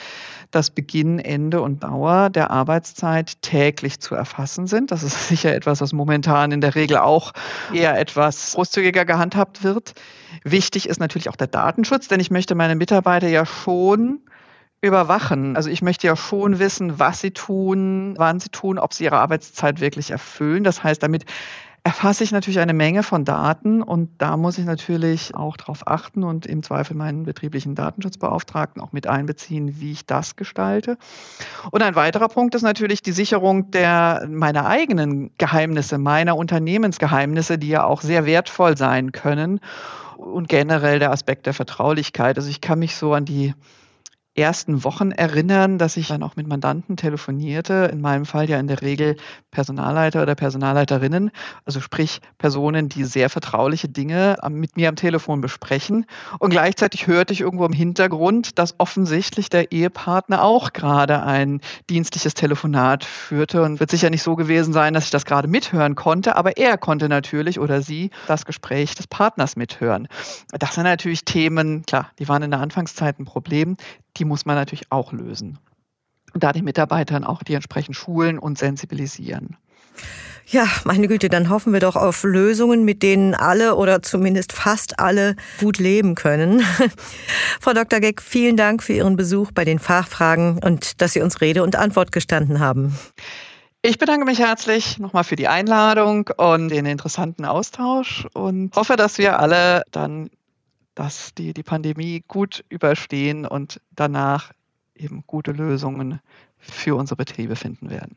dass 0.51 0.71
Beginn, 0.71 1.19
Ende 1.19 1.63
und 1.63 1.83
Dauer 1.83 2.29
der 2.31 2.51
Arbeitszeit 2.51 3.41
täglich 3.41 4.01
zu 4.01 4.15
erfassen 4.15 4.67
sind. 4.67 4.91
Das 4.91 5.03
ist 5.03 5.29
sicher 5.29 5.55
etwas, 5.55 5.81
was 5.81 5.93
momentan 5.93 6.53
in 6.53 6.61
der 6.61 6.75
Regel 6.75 6.99
auch 6.99 7.33
eher 7.73 7.99
etwas 7.99 8.26
großzügiger 8.31 9.05
gehandhabt 9.05 9.63
wird. 9.65 9.95
Wichtig 10.45 10.89
ist 10.89 11.01
natürlich 11.01 11.29
auch 11.29 11.37
der 11.37 11.47
Datenschutz, 11.47 12.09
denn 12.09 12.21
ich 12.21 12.31
möchte 12.31 12.55
meine 12.55 12.77
Mitarbeiter 12.77 13.29
ja 13.29 13.47
schon 13.47 14.21
überwachen. 14.81 15.57
Also 15.57 15.71
ich 15.71 15.83
möchte 15.83 16.07
ja 16.07 16.17
schon 16.17 16.59
wissen, 16.59 16.99
was 16.99 17.21
sie 17.21 17.31
tun, 17.31 18.15
wann 18.19 18.41
sie 18.41 18.51
tun, 18.51 18.79
ob 18.79 18.93
sie 18.93 19.05
ihre 19.05 19.19
Arbeitszeit 19.19 19.81
wirklich 19.81 20.11
erfüllen. 20.11 20.65
Das 20.65 20.83
heißt, 20.83 21.03
damit 21.03 21.25
erfasse 21.87 22.25
ich 22.25 22.33
natürlich 22.33 22.59
eine 22.59 22.75
Menge 22.75 23.05
von 23.05 23.25
Daten 23.25 23.81
und 23.81 24.11
da 24.19 24.37
muss 24.37 24.59
ich 24.59 24.65
natürlich 24.65 25.37
auch 25.37 25.57
darauf 25.57 25.87
achten 25.87 26.25
und 26.25 26.45
im 26.45 26.65
Zweifel 26.65 26.97
meinen 26.97 27.23
betrieblichen 27.23 27.77
Datenschutzbeauftragten 27.77 28.83
auch 28.83 28.91
mit 28.91 29.07
einbeziehen, 29.07 29.79
wie 29.79 29.93
ich 29.93 30.05
das 30.05 30.35
gestalte. 30.35 30.99
Und 31.71 31.85
ein 31.85 31.95
weiterer 31.95 32.27
Punkt 32.27 32.57
ist 32.57 32.63
natürlich 32.63 33.03
die 33.03 33.13
Sicherung 33.13 33.71
der 33.71 34.27
meiner 34.29 34.67
eigenen 34.67 35.31
Geheimnisse, 35.39 35.97
meiner 35.97 36.37
Unternehmensgeheimnisse, 36.37 37.57
die 37.57 37.69
ja 37.69 37.85
auch 37.85 38.01
sehr 38.01 38.27
wertvoll 38.27 38.77
sein 38.77 39.13
können 39.13 39.61
und 40.17 40.49
generell 40.49 40.99
der 40.99 41.13
Aspekt 41.13 41.47
der 41.47 41.55
Vertraulichkeit. 41.55 42.37
Also 42.37 42.51
ich 42.51 42.61
kann 42.61 42.81
mich 42.81 42.97
so 42.97 43.15
an 43.15 43.27
die 43.27 43.55
ersten 44.37 44.85
Wochen 44.85 45.13
erinnern, 45.13 45.79
dass 45.79 45.97
ich 45.97 46.09
dann 46.09 46.23
auch 46.23 46.37
mit 46.37 46.47
Mandanten 46.47 46.97
telefonierte, 46.97 47.89
in 47.93 48.01
meinem 48.01 48.27
Fall 48.27 48.49
ja 48.49 48.59
in 48.59 48.67
der 48.67 48.83
Regel 48.83 49.17
Personalleiter 49.51 50.23
oder 50.23 50.35
Personalleiterinnen, 50.35 51.31
also 51.65 51.81
sprich 51.81 52.21
Personen, 52.37 52.89
die 52.89 53.05
sehr 53.05 53.31
vertrauliche 53.31 53.89
Dinge 53.89 54.37
mit 54.51 54.77
mir 54.77 54.89
am 54.91 54.97
Telefon 54.97 55.41
besprechen. 55.41 56.05
Und 56.39 56.51
gleichzeitig 56.51 57.07
hörte 57.07 57.33
ich 57.33 57.41
irgendwo 57.41 57.65
im 57.65 57.73
Hintergrund, 57.73 58.59
dass 58.59 58.75
offensichtlich 58.79 59.49
der 59.49 59.73
Ehepartner 59.73 60.43
auch 60.43 60.73
gerade 60.73 61.23
ein 61.23 61.61
dienstliches 61.89 62.35
Telefonat 62.35 63.05
führte 63.05 63.63
und 63.63 63.81
wird 63.81 63.91
sicher 63.91 64.11
nicht 64.11 64.23
so 64.23 64.37
gewesen 64.37 64.75
sein, 64.75 64.93
dass 64.93 65.05
ich 65.05 65.11
das 65.11 65.25
gerade 65.25 65.49
mithören 65.49 65.95
konnte, 65.95 66.37
aber 66.37 66.59
er 66.59 66.77
konnte 66.77 67.09
natürlich 67.09 67.59
oder 67.59 67.81
sie 67.81 68.11
das 68.27 68.45
Gespräch 68.45 68.95
des 68.95 69.07
Partners 69.07 69.57
mithören. 69.57 70.09
Das 70.51 70.75
sind 70.75 70.85
natürlich 70.85 71.25
Themen, 71.25 71.87
klar, 71.87 72.11
die 72.19 72.29
waren 72.29 72.43
in 72.43 72.51
der 72.51 72.61
Anfangszeit 72.61 73.19
ein 73.19 73.25
Problem, 73.25 73.77
die 74.19 74.26
muss 74.27 74.47
man 74.47 74.57
natürlich 74.57 74.91
auch 74.91 75.13
lösen. 75.13 75.59
Und 76.35 76.43
da 76.43 76.53
die 76.53 76.63
Mitarbeitern 76.63 77.25
auch 77.25 77.43
die 77.43 77.55
entsprechend 77.55 77.97
schulen 77.97 78.39
und 78.39 78.59
sensibilisieren. 78.59 79.57
Ja, 80.49 80.69
meine 80.85 81.09
Güte, 81.09 81.29
dann 81.29 81.51
hoffen 81.51 81.73
wir 81.73 81.81
doch 81.81 81.97
auf 81.97 82.23
Lösungen, 82.23 82.85
mit 82.85 83.03
denen 83.03 83.35
alle 83.35 83.75
oder 83.75 84.03
zumindest 84.03 84.53
fast 84.53 85.01
alle 85.01 85.35
gut 85.59 85.79
leben 85.79 86.15
können. 86.15 86.61
Frau 87.61 87.73
Dr. 87.73 87.99
Geck, 87.99 88.23
vielen 88.23 88.57
Dank 88.57 88.83
für 88.83 88.93
Ihren 88.93 89.17
Besuch 89.17 89.51
bei 89.51 89.65
den 89.65 89.81
Fachfragen 89.81 90.61
und 90.63 91.01
dass 91.01 91.15
Sie 91.15 91.21
uns 91.21 91.41
Rede 91.41 91.65
und 91.65 91.75
Antwort 91.75 92.13
gestanden 92.13 92.61
haben. 92.61 92.97
Ich 93.83 93.99
bedanke 93.99 94.25
mich 94.25 94.39
herzlich 94.39 94.99
nochmal 94.99 95.25
für 95.25 95.37
die 95.37 95.49
Einladung 95.49 96.31
und 96.37 96.69
den 96.69 96.87
interessanten 96.87 97.45
Austausch 97.45 98.27
und 98.33 98.75
hoffe, 98.77 98.97
dass 98.97 99.19
wir 99.19 99.41
alle 99.41 99.83
dann 99.91 100.31
dass 100.97 101.33
die, 101.35 101.55
die 101.55 101.63
Pandemie 101.63 102.25
gut 102.27 102.65
überstehen 102.69 103.47
und 103.47 103.81
danach 103.95 104.53
eben 104.97 105.23
gute 105.29 105.53
Lösungen 105.53 106.21
für 106.59 106.97
unsere 106.97 107.17
Betriebe 107.17 107.55
finden 107.55 107.91
werden. 107.91 108.17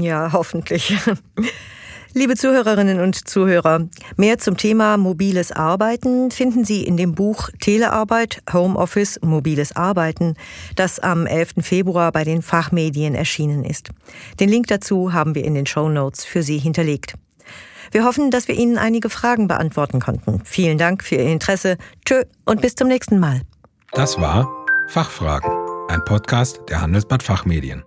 Ja, 0.00 0.32
hoffentlich. 0.32 0.96
Liebe 2.12 2.34
Zuhörerinnen 2.34 3.00
und 3.00 3.28
Zuhörer, 3.28 3.88
mehr 4.16 4.38
zum 4.38 4.56
Thema 4.56 4.96
mobiles 4.96 5.52
Arbeiten 5.52 6.32
finden 6.32 6.64
Sie 6.64 6.82
in 6.82 6.96
dem 6.96 7.14
Buch 7.14 7.50
Telearbeit, 7.60 8.42
Homeoffice, 8.52 9.20
mobiles 9.22 9.76
Arbeiten, 9.76 10.34
das 10.74 10.98
am 10.98 11.26
11. 11.26 11.54
Februar 11.60 12.10
bei 12.10 12.24
den 12.24 12.42
Fachmedien 12.42 13.14
erschienen 13.14 13.64
ist. 13.64 13.90
Den 14.40 14.48
Link 14.48 14.66
dazu 14.66 15.12
haben 15.12 15.36
wir 15.36 15.44
in 15.44 15.54
den 15.54 15.66
Show 15.66 15.88
Notes 15.88 16.24
für 16.24 16.42
Sie 16.42 16.58
hinterlegt. 16.58 17.14
Wir 17.90 18.04
hoffen, 18.04 18.30
dass 18.30 18.48
wir 18.48 18.54
Ihnen 18.54 18.78
einige 18.78 19.10
Fragen 19.10 19.48
beantworten 19.48 20.00
konnten. 20.00 20.42
Vielen 20.44 20.78
Dank 20.78 21.04
für 21.04 21.16
Ihr 21.16 21.32
Interesse. 21.32 21.76
Tschö 22.04 22.22
und 22.44 22.60
bis 22.60 22.74
zum 22.74 22.88
nächsten 22.88 23.18
Mal. 23.18 23.42
Das 23.92 24.20
war 24.20 24.48
Fachfragen, 24.88 25.50
ein 25.88 26.04
Podcast 26.04 26.60
der 26.68 26.80
Handelsblatt 26.80 27.22
Fachmedien. 27.22 27.82